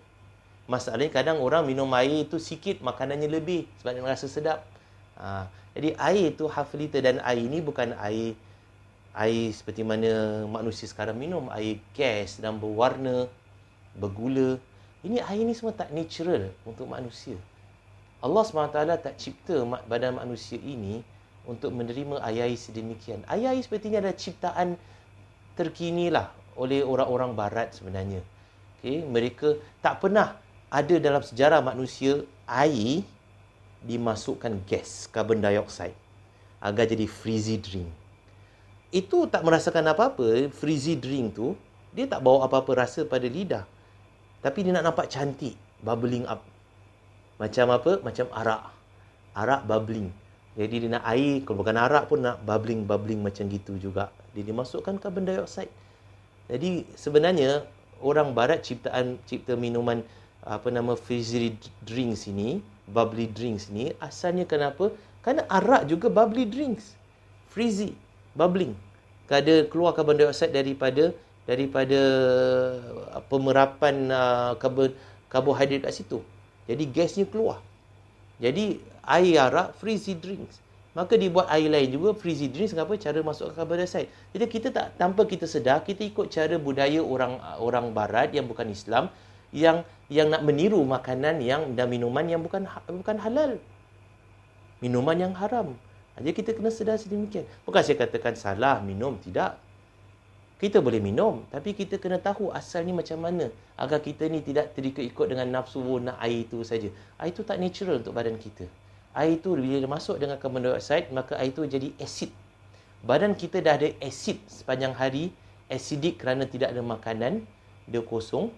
Masalahnya 0.70 1.10
kadang 1.10 1.42
orang 1.42 1.66
minum 1.66 1.90
air 1.98 2.22
tu 2.30 2.38
sikit, 2.38 2.78
makanannya 2.78 3.26
lebih. 3.26 3.66
Sebab 3.82 3.98
dia 3.98 4.06
rasa 4.06 4.30
sedap. 4.30 4.62
Ha. 5.18 5.50
Jadi 5.74 5.98
air 5.98 6.30
tu 6.38 6.46
half 6.46 6.70
a 6.70 6.76
liter. 6.78 7.02
Dan 7.02 7.18
air 7.26 7.42
ni 7.42 7.58
bukan 7.58 7.98
air 7.98 8.38
air 9.18 9.50
seperti 9.50 9.82
mana 9.82 10.44
manusia 10.46 10.86
sekarang 10.86 11.18
minum 11.18 11.50
air 11.50 11.82
gas 11.90 12.38
dan 12.38 12.62
berwarna 12.62 13.26
bergula 13.98 14.62
ini 15.02 15.18
air 15.18 15.42
ni 15.42 15.58
semua 15.58 15.74
tak 15.74 15.90
natural 15.90 16.54
untuk 16.62 16.86
manusia 16.86 17.34
Allah 18.22 18.42
SWT 18.46 18.78
tak 19.02 19.14
cipta 19.18 19.66
badan 19.90 20.22
manusia 20.22 20.58
ini 20.62 21.02
untuk 21.48 21.72
menerima 21.72 22.20
air-air 22.20 22.60
sedemikian 22.60 23.24
air-air 23.24 23.64
seperti 23.64 23.88
ini 23.88 23.96
adalah 23.98 24.18
ciptaan 24.20 24.68
terkini 25.56 26.12
lah 26.12 26.28
oleh 26.60 26.84
orang-orang 26.84 27.32
barat 27.32 27.72
sebenarnya 27.72 28.20
okay? 28.78 29.00
mereka 29.00 29.56
tak 29.80 30.04
pernah 30.04 30.36
ada 30.68 30.94
dalam 31.00 31.24
sejarah 31.24 31.64
manusia 31.64 32.20
air 32.44 33.00
dimasukkan 33.80 34.68
gas 34.68 35.08
carbon 35.08 35.40
dioxide 35.40 35.96
agar 36.60 36.84
jadi 36.84 37.08
frizzy 37.08 37.56
drink 37.56 37.88
itu 38.88 39.28
tak 39.28 39.44
merasakan 39.44 39.84
apa-apa, 39.92 40.48
frizzy 40.48 40.96
drink 40.96 41.36
tu, 41.36 41.52
dia 41.92 42.08
tak 42.08 42.24
bawa 42.24 42.48
apa-apa 42.48 42.88
rasa 42.88 43.04
pada 43.04 43.28
lidah. 43.28 43.68
Tapi 44.40 44.64
dia 44.64 44.72
nak 44.72 44.92
nampak 44.92 45.12
cantik, 45.12 45.60
bubbling 45.84 46.24
up. 46.24 46.40
Macam 47.36 47.68
apa? 47.68 48.00
Macam 48.00 48.26
arak. 48.32 48.62
Arak 49.36 49.60
bubbling. 49.68 50.08
Jadi 50.56 50.86
dia 50.86 50.90
nak 50.96 51.04
air, 51.04 51.44
kalau 51.44 51.60
bukan 51.60 51.76
arak 51.76 52.08
pun 52.08 52.24
nak 52.24 52.40
bubbling-bubbling 52.42 53.20
macam 53.20 53.44
gitu 53.50 53.76
juga. 53.76 54.08
Dia 54.32 54.46
dimasukkan 54.46 54.96
carbon 55.02 55.28
dioxide. 55.28 55.70
Jadi 56.48 56.88
sebenarnya 56.96 57.68
orang 58.00 58.32
barat 58.32 58.64
ciptaan 58.64 59.20
cipta 59.28 59.58
minuman 59.58 60.00
apa 60.46 60.72
nama 60.72 60.96
fizzy 60.96 61.52
drinks 61.84 62.24
ini, 62.30 62.64
bubbly 62.88 63.28
drinks 63.28 63.68
ni 63.68 63.92
asalnya 64.00 64.48
kenapa? 64.48 64.88
Kerana 65.20 65.44
arak 65.50 65.84
juga 65.90 66.08
bubbly 66.08 66.48
drinks. 66.48 66.96
Frizzy, 67.52 67.92
bubbling. 68.32 68.72
Ada 69.28 69.68
keluar 69.68 69.92
karbon 69.92 70.16
dioksida 70.16 70.56
daripada 70.56 71.12
daripada 71.44 72.00
uh, 73.12 73.20
pemerapan 73.28 74.08
uh, 74.08 74.52
karbon 74.56 74.96
karbohidrat 75.28 75.84
kat 75.84 75.92
situ. 75.92 76.24
Jadi 76.64 76.84
gasnya 76.88 77.24
keluar. 77.28 77.60
Jadi 78.38 78.78
air 79.02 79.36
arak 79.38 79.74
frizzy 79.78 80.14
drinks. 80.14 80.62
Maka 80.96 81.14
dibuat 81.14 81.46
air 81.52 81.70
lain 81.70 81.94
juga 81.94 82.10
frizzy 82.16 82.50
drinks 82.50 82.74
kenapa 82.74 82.98
cara 82.98 83.22
masuk 83.22 83.54
carbon 83.54 83.78
dioxide. 83.82 84.10
Jadi 84.34 84.44
kita 84.50 84.68
tak 84.74 84.86
tanpa 84.98 85.22
kita 85.26 85.46
sedar 85.46 85.82
kita 85.86 86.02
ikut 86.06 86.26
cara 86.30 86.58
budaya 86.58 86.98
orang 87.02 87.38
orang 87.58 87.94
barat 87.94 88.34
yang 88.34 88.50
bukan 88.50 88.66
Islam 88.70 89.10
yang 89.54 89.86
yang 90.10 90.32
nak 90.32 90.42
meniru 90.42 90.80
makanan 90.82 91.38
yang 91.44 91.76
dan 91.78 91.86
minuman 91.86 92.24
yang 92.26 92.42
bukan 92.42 92.66
bukan 92.88 93.16
halal. 93.20 93.52
Minuman 94.82 95.16
yang 95.18 95.34
haram. 95.34 95.74
Jadi 96.18 96.34
kita 96.34 96.50
kena 96.58 96.70
sedar 96.74 96.98
sedemikian. 96.98 97.46
Bukan 97.62 97.78
saya 97.78 97.94
katakan 97.94 98.34
salah 98.34 98.82
minum, 98.82 99.14
tidak. 99.22 99.54
Kita 100.58 100.82
boleh 100.82 100.98
minum, 100.98 101.46
tapi 101.54 101.70
kita 101.70 102.02
kena 102.02 102.18
tahu 102.18 102.50
asalnya 102.50 102.90
macam 102.90 103.22
mana 103.22 103.46
agar 103.78 104.02
kita 104.02 104.26
ni 104.26 104.42
tidak 104.42 104.74
terikut-ikut 104.74 105.30
dengan 105.30 105.46
nafsu 105.62 105.78
nak 106.02 106.18
air 106.18 106.42
itu 106.42 106.66
saja. 106.66 106.90
Air 107.22 107.30
itu 107.30 107.46
tak 107.46 107.62
natural 107.62 108.02
untuk 108.02 108.10
badan 108.10 108.34
kita. 108.34 108.66
Air 109.14 109.38
itu 109.38 109.54
bila 109.54 109.86
masuk 109.86 110.18
dengan 110.18 110.34
carbon 110.34 110.66
dioxide, 110.66 111.14
maka 111.14 111.38
air 111.38 111.54
itu 111.54 111.62
jadi 111.62 111.94
asid. 112.02 112.34
Badan 113.06 113.38
kita 113.38 113.62
dah 113.62 113.78
ada 113.78 113.86
asid 114.02 114.42
sepanjang 114.50 114.98
hari, 114.98 115.30
acidic 115.70 116.18
kerana 116.18 116.42
tidak 116.42 116.74
ada 116.74 116.82
makanan, 116.82 117.46
dia 117.86 118.02
kosong, 118.02 118.50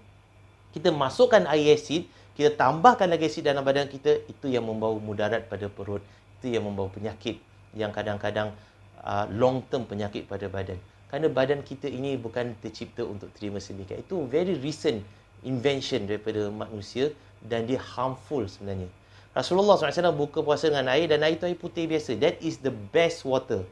kita 0.72 0.88
masukkan 0.96 1.44
air 1.52 1.76
asid, 1.76 2.08
kita 2.32 2.56
tambahkan 2.56 3.12
lagi 3.12 3.28
asid 3.28 3.44
dalam 3.44 3.60
badan 3.60 3.84
kita, 3.92 4.24
itu 4.24 4.48
yang 4.48 4.64
membawa 4.64 4.96
mudarat 4.96 5.44
pada 5.52 5.68
perut. 5.68 6.00
Itu 6.40 6.48
yang 6.48 6.64
membawa 6.64 6.88
penyakit 6.88 7.36
yang 7.76 7.92
kadang-kadang 7.92 8.56
uh, 9.04 9.28
long 9.28 9.60
term 9.68 9.84
penyakit 9.84 10.24
pada 10.24 10.48
badan. 10.48 10.80
Kerana 11.10 11.26
badan 11.26 11.66
kita 11.66 11.90
ini 11.90 12.14
bukan 12.14 12.54
tercipta 12.62 13.02
untuk 13.02 13.34
terima 13.34 13.58
sedemikian. 13.58 14.06
Itu 14.06 14.30
very 14.30 14.54
recent 14.62 15.02
invention 15.42 16.06
daripada 16.06 16.46
manusia 16.54 17.10
dan 17.42 17.66
dia 17.66 17.82
harmful 17.82 18.46
sebenarnya. 18.46 18.86
Rasulullah 19.34 19.78
SAW 19.78 20.14
buka 20.14 20.42
puasa 20.42 20.70
dengan 20.70 20.90
air 20.90 21.10
dan 21.10 21.22
air 21.26 21.38
itu 21.38 21.46
air 21.46 21.58
putih 21.58 21.86
biasa. 21.90 22.14
That 22.18 22.38
is 22.42 22.62
the 22.62 22.70
best 22.70 23.26
water. 23.26 23.66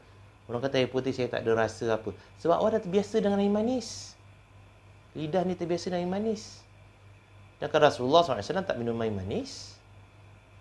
Orang 0.51 0.63
kata 0.63 0.83
air 0.83 0.91
putih 0.91 1.15
saya 1.15 1.31
tak 1.31 1.47
ada 1.47 1.51
rasa 1.55 1.95
apa. 1.99 2.11
Sebab 2.43 2.59
orang 2.59 2.79
dah 2.79 2.83
terbiasa 2.83 3.23
dengan 3.23 3.39
air 3.39 3.51
manis. 3.51 4.19
Lidah 5.15 5.43
ni 5.43 5.55
terbiasa 5.55 5.91
dengan 5.91 6.03
air 6.03 6.11
manis. 6.11 6.63
Dan 7.59 7.67
kan 7.67 7.83
Rasulullah 7.83 8.23
SAW 8.23 8.67
tak 8.67 8.79
minum 8.79 8.95
air 9.03 9.11
manis. 9.11 9.79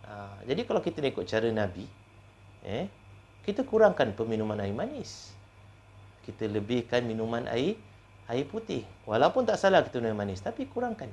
Ha, 0.07 0.43
jadi 0.47 0.67
kalau 0.67 0.83
kita 0.83 0.99
ikut 0.99 1.27
cara 1.31 1.47
Nabi, 1.51 1.87
eh, 2.67 2.91
kita 3.47 3.63
kurangkan 3.63 4.19
peminuman 4.19 4.59
air 4.59 4.75
manis. 4.75 5.31
Kita 6.29 6.45
lebihkan 6.45 7.09
minuman 7.09 7.49
air 7.49 7.81
air 8.29 8.45
putih. 8.45 8.85
Walaupun 9.09 9.49
tak 9.49 9.57
salah 9.57 9.81
kita 9.81 10.05
minum 10.05 10.21
manis, 10.21 10.45
tapi 10.45 10.69
kurangkan. 10.69 11.09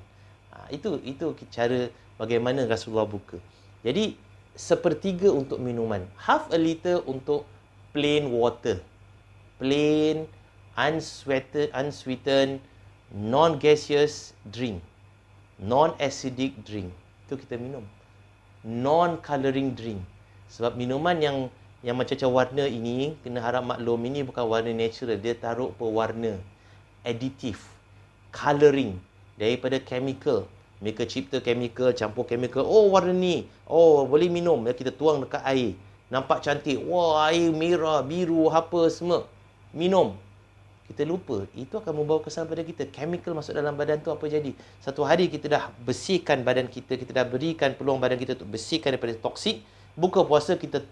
Ha, 0.51 0.67
itu 0.75 0.99
itu 1.07 1.31
cara 1.47 1.87
bagaimana 2.19 2.67
Rasulullah 2.67 3.07
buka. 3.07 3.39
Jadi 3.87 4.19
sepertiga 4.59 5.31
untuk 5.31 5.63
minuman, 5.63 6.03
half 6.19 6.51
a 6.51 6.59
liter 6.59 6.99
untuk 7.07 7.47
plain 7.95 8.27
water. 8.27 8.83
Plain 9.55 10.27
unsweetened 10.75 11.71
unsweetened 11.71 12.59
non-gaseous 13.15 14.35
drink 14.51 14.83
non-acidic 15.61 16.59
drink. 16.67 16.91
Itu 17.27 17.39
kita 17.39 17.55
minum. 17.55 17.83
Non-colouring 18.65 19.75
drink. 19.75 20.01
Sebab 20.51 20.75
minuman 20.75 21.17
yang 21.19 21.37
yang 21.85 22.01
macam-macam 22.01 22.29
warna 22.33 22.65
ini, 22.65 23.13
kena 23.21 23.45
harap 23.45 23.61
maklum, 23.61 24.01
ini 24.09 24.25
bukan 24.25 24.41
warna 24.41 24.73
natural. 24.73 25.21
Dia 25.21 25.37
taruh 25.37 25.69
pewarna. 25.77 26.41
Additive. 27.05 27.61
Colouring. 28.33 28.97
Daripada 29.37 29.77
chemical. 29.77 30.49
Mereka 30.81 31.05
cipta 31.05 31.37
chemical, 31.45 31.93
campur 31.93 32.25
chemical. 32.25 32.65
Oh, 32.65 32.89
warna 32.89 33.13
ni. 33.13 33.45
Oh, 33.69 34.01
boleh 34.09 34.33
minum. 34.33 34.65
Kita 34.73 34.89
tuang 34.89 35.29
dekat 35.29 35.45
air. 35.45 35.77
Nampak 36.09 36.41
cantik. 36.41 36.81
Wah, 36.89 37.29
air 37.29 37.53
merah, 37.53 38.01
biru, 38.01 38.49
apa 38.49 38.89
semua. 38.89 39.29
Minum 39.69 40.17
kita 40.85 41.01
lupa 41.01 41.49
itu 41.57 41.73
akan 41.73 41.93
membawa 41.97 42.21
kesan 42.21 42.45
pada 42.45 42.61
kita 42.61 42.85
chemical 42.93 43.33
masuk 43.33 43.57
dalam 43.57 43.73
badan 43.73 43.97
tu 44.05 44.13
apa 44.13 44.21
jadi 44.29 44.53
satu 44.85 45.01
hari 45.01 45.33
kita 45.33 45.49
dah 45.49 45.63
bersihkan 45.81 46.45
badan 46.45 46.69
kita 46.69 46.93
kita 46.93 47.09
dah 47.09 47.25
berikan 47.25 47.73
peluang 47.73 47.97
badan 47.97 48.21
kita 48.21 48.37
untuk 48.37 48.53
bersihkan 48.53 48.93
daripada 48.93 49.17
toksik 49.17 49.65
buka 49.97 50.21
puasa 50.21 50.53
kita 50.53 50.85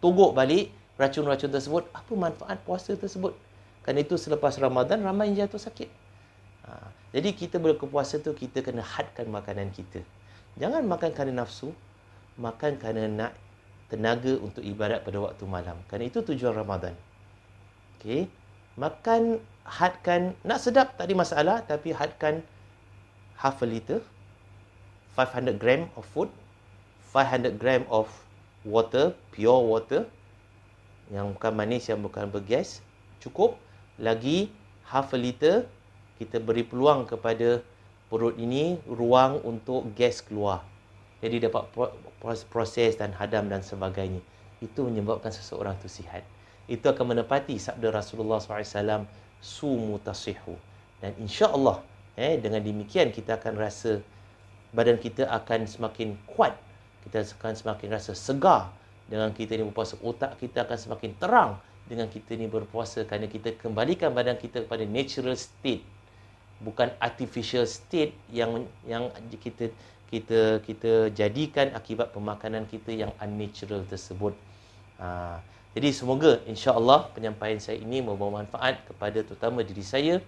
togok 0.00 0.32
balik 0.34 0.72
racun-racun 1.00 1.52
tersebut. 1.52 1.84
Apa 1.92 2.12
manfaat 2.16 2.58
puasa 2.64 2.96
tersebut? 2.96 3.36
Kan 3.80 3.96
itu 3.96 4.16
selepas 4.20 4.56
Ramadan 4.60 5.00
ramai 5.00 5.32
yang 5.32 5.46
jatuh 5.46 5.60
sakit. 5.60 5.88
Ha. 6.68 6.92
jadi 7.16 7.32
kita 7.32 7.56
berbuka 7.56 7.88
puasa 7.88 8.20
tu 8.20 8.36
kita 8.36 8.60
kena 8.60 8.84
hadkan 8.84 9.28
makanan 9.32 9.72
kita. 9.72 10.04
Jangan 10.60 10.84
makan 10.84 11.10
kerana 11.16 11.44
nafsu 11.44 11.72
makan 12.36 12.76
kerana 12.76 13.08
nak 13.08 13.32
tenaga 13.88 14.36
untuk 14.40 14.60
ibadat 14.64 15.02
pada 15.02 15.18
waktu 15.20 15.44
malam. 15.48 15.76
Kerana 15.88 16.04
itu 16.08 16.20
tujuan 16.20 16.52
Ramadan. 16.52 16.92
Okey. 17.98 18.28
Makan 18.76 19.40
hadkan 19.66 20.32
nak 20.46 20.60
sedap 20.62 20.96
tak 20.96 21.08
ada 21.10 21.14
masalah 21.16 21.56
tapi 21.64 21.92
hadkan 21.92 22.40
half 23.36 23.60
a 23.60 23.66
liter 23.68 24.00
500 25.16 25.60
gram 25.60 25.86
of 25.96 26.06
food 26.10 26.30
500 27.12 27.60
gram 27.60 27.82
of 27.90 28.08
water 28.66 29.16
pure 29.32 29.62
water 29.64 30.02
yang 31.10 31.34
bukan 31.34 31.52
manis 31.56 31.88
yang 31.90 32.00
bukan 32.00 32.30
bergas 32.30 32.84
cukup. 33.18 33.58
Lagi 34.00 34.48
half 34.88 35.12
a 35.12 35.18
liter 35.20 35.68
kita 36.16 36.40
beri 36.40 36.64
peluang 36.64 37.04
kepada 37.04 37.60
perut 38.08 38.36
ini 38.36 38.80
ruang 38.88 39.40
untuk 39.44 39.92
gas 39.96 40.24
keluar. 40.24 40.64
Jadi 41.20 41.48
dapat 41.48 41.68
proses 42.48 42.96
dan 42.96 43.12
hadam 43.12 43.52
dan 43.52 43.60
sebagainya. 43.60 44.24
Itu 44.64 44.88
menyebabkan 44.88 45.32
seseorang 45.32 45.76
tu 45.80 45.88
sihat. 45.88 46.24
Itu 46.64 46.88
akan 46.88 47.16
menepati 47.16 47.60
sabda 47.60 47.92
Rasulullah 47.92 48.40
SAW 48.40 49.04
sumu 49.40 49.96
tasihu 50.04 50.54
dan 51.00 51.16
insya-Allah 51.16 51.80
eh 52.14 52.36
dengan 52.36 52.60
demikian 52.60 53.08
kita 53.08 53.40
akan 53.40 53.56
rasa 53.56 54.04
badan 54.76 55.00
kita 55.00 55.26
akan 55.26 55.64
semakin 55.64 56.14
kuat 56.28 56.52
kita 57.06 57.24
akan 57.36 57.54
semakin 57.56 57.88
rasa 57.92 58.12
segar 58.12 58.72
dengan 59.10 59.34
kita 59.34 59.58
ni 59.58 59.66
berpuasa. 59.66 59.98
Otak 60.00 60.38
kita 60.38 60.62
akan 60.64 60.78
semakin 60.78 61.10
terang 61.18 61.50
dengan 61.90 62.06
kita 62.06 62.38
ni 62.38 62.46
berpuasa 62.46 63.02
kerana 63.02 63.26
kita 63.26 63.58
kembalikan 63.58 64.14
badan 64.14 64.38
kita 64.38 64.62
kepada 64.62 64.86
natural 64.86 65.34
state. 65.34 65.82
Bukan 66.60 66.92
artificial 67.00 67.64
state 67.64 68.12
yang 68.30 68.68
yang 68.84 69.08
kita 69.40 69.72
kita 70.10 70.60
kita 70.62 71.08
jadikan 71.14 71.72
akibat 71.72 72.10
pemakanan 72.10 72.66
kita 72.66 72.90
yang 72.92 73.10
unnatural 73.22 73.86
tersebut. 73.86 74.34
Ha, 75.00 75.40
jadi 75.70 75.88
semoga 75.94 76.42
insya-Allah 76.50 77.08
penyampaian 77.14 77.62
saya 77.62 77.78
ini 77.78 78.02
membawa 78.02 78.42
manfaat 78.42 78.82
kepada 78.84 79.22
terutama 79.22 79.62
diri 79.62 79.86
saya 79.86 80.18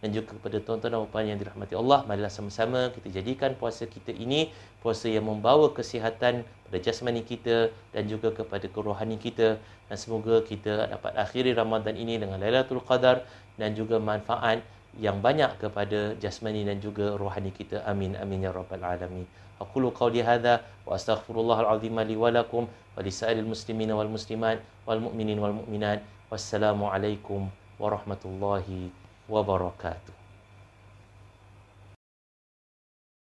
dan 0.00 0.16
juga 0.16 0.32
kepada 0.32 0.56
tuan-tuan 0.64 0.92
dan 0.96 1.04
puan 1.12 1.28
yang 1.28 1.36
dirahmati 1.36 1.76
Allah. 1.76 2.04
Marilah 2.08 2.32
sama-sama 2.32 2.88
kita 2.92 3.12
jadikan 3.12 3.52
puasa 3.56 3.84
kita 3.84 4.12
ini 4.16 4.48
puasa 4.80 5.12
yang 5.12 5.28
membawa 5.28 5.68
kesihatan 5.76 6.42
pada 6.42 6.78
jasmani 6.80 7.20
kita 7.20 7.68
dan 7.92 8.08
juga 8.08 8.32
kepada 8.32 8.64
kerohani 8.66 9.20
kita 9.20 9.60
dan 9.60 9.96
semoga 10.00 10.40
kita 10.40 10.88
dapat 10.88 11.12
akhiri 11.20 11.52
Ramadan 11.52 11.98
ini 12.00 12.16
dengan 12.16 12.40
Lailatul 12.40 12.80
Qadar 12.80 13.28
dan 13.60 13.76
juga 13.76 14.00
manfaat 14.00 14.64
yang 14.98 15.20
banyak 15.22 15.60
kepada 15.60 16.16
jasmani 16.18 16.64
dan 16.64 16.80
juga 16.80 17.14
rohani 17.14 17.52
kita. 17.52 17.84
Amin 17.86 18.16
amin 18.16 18.42
ya 18.48 18.50
rabbal 18.50 18.82
alamin. 18.82 19.28
Aqulu 19.60 19.92
qawli 19.92 20.24
hadha 20.24 20.64
wa 20.88 20.96
astaghfirullahal 20.96 21.68
azim 21.76 21.92
li 22.00 22.16
wa 22.16 22.32
lakum 22.32 22.64
wa 22.66 23.00
lisairil 23.04 23.44
muslimina 23.44 23.92
wal 23.92 24.08
muslimat 24.08 24.64
wal 24.88 24.98
mu'minin 25.04 25.36
wal 25.36 25.52
wabarakatuh. 29.30 30.19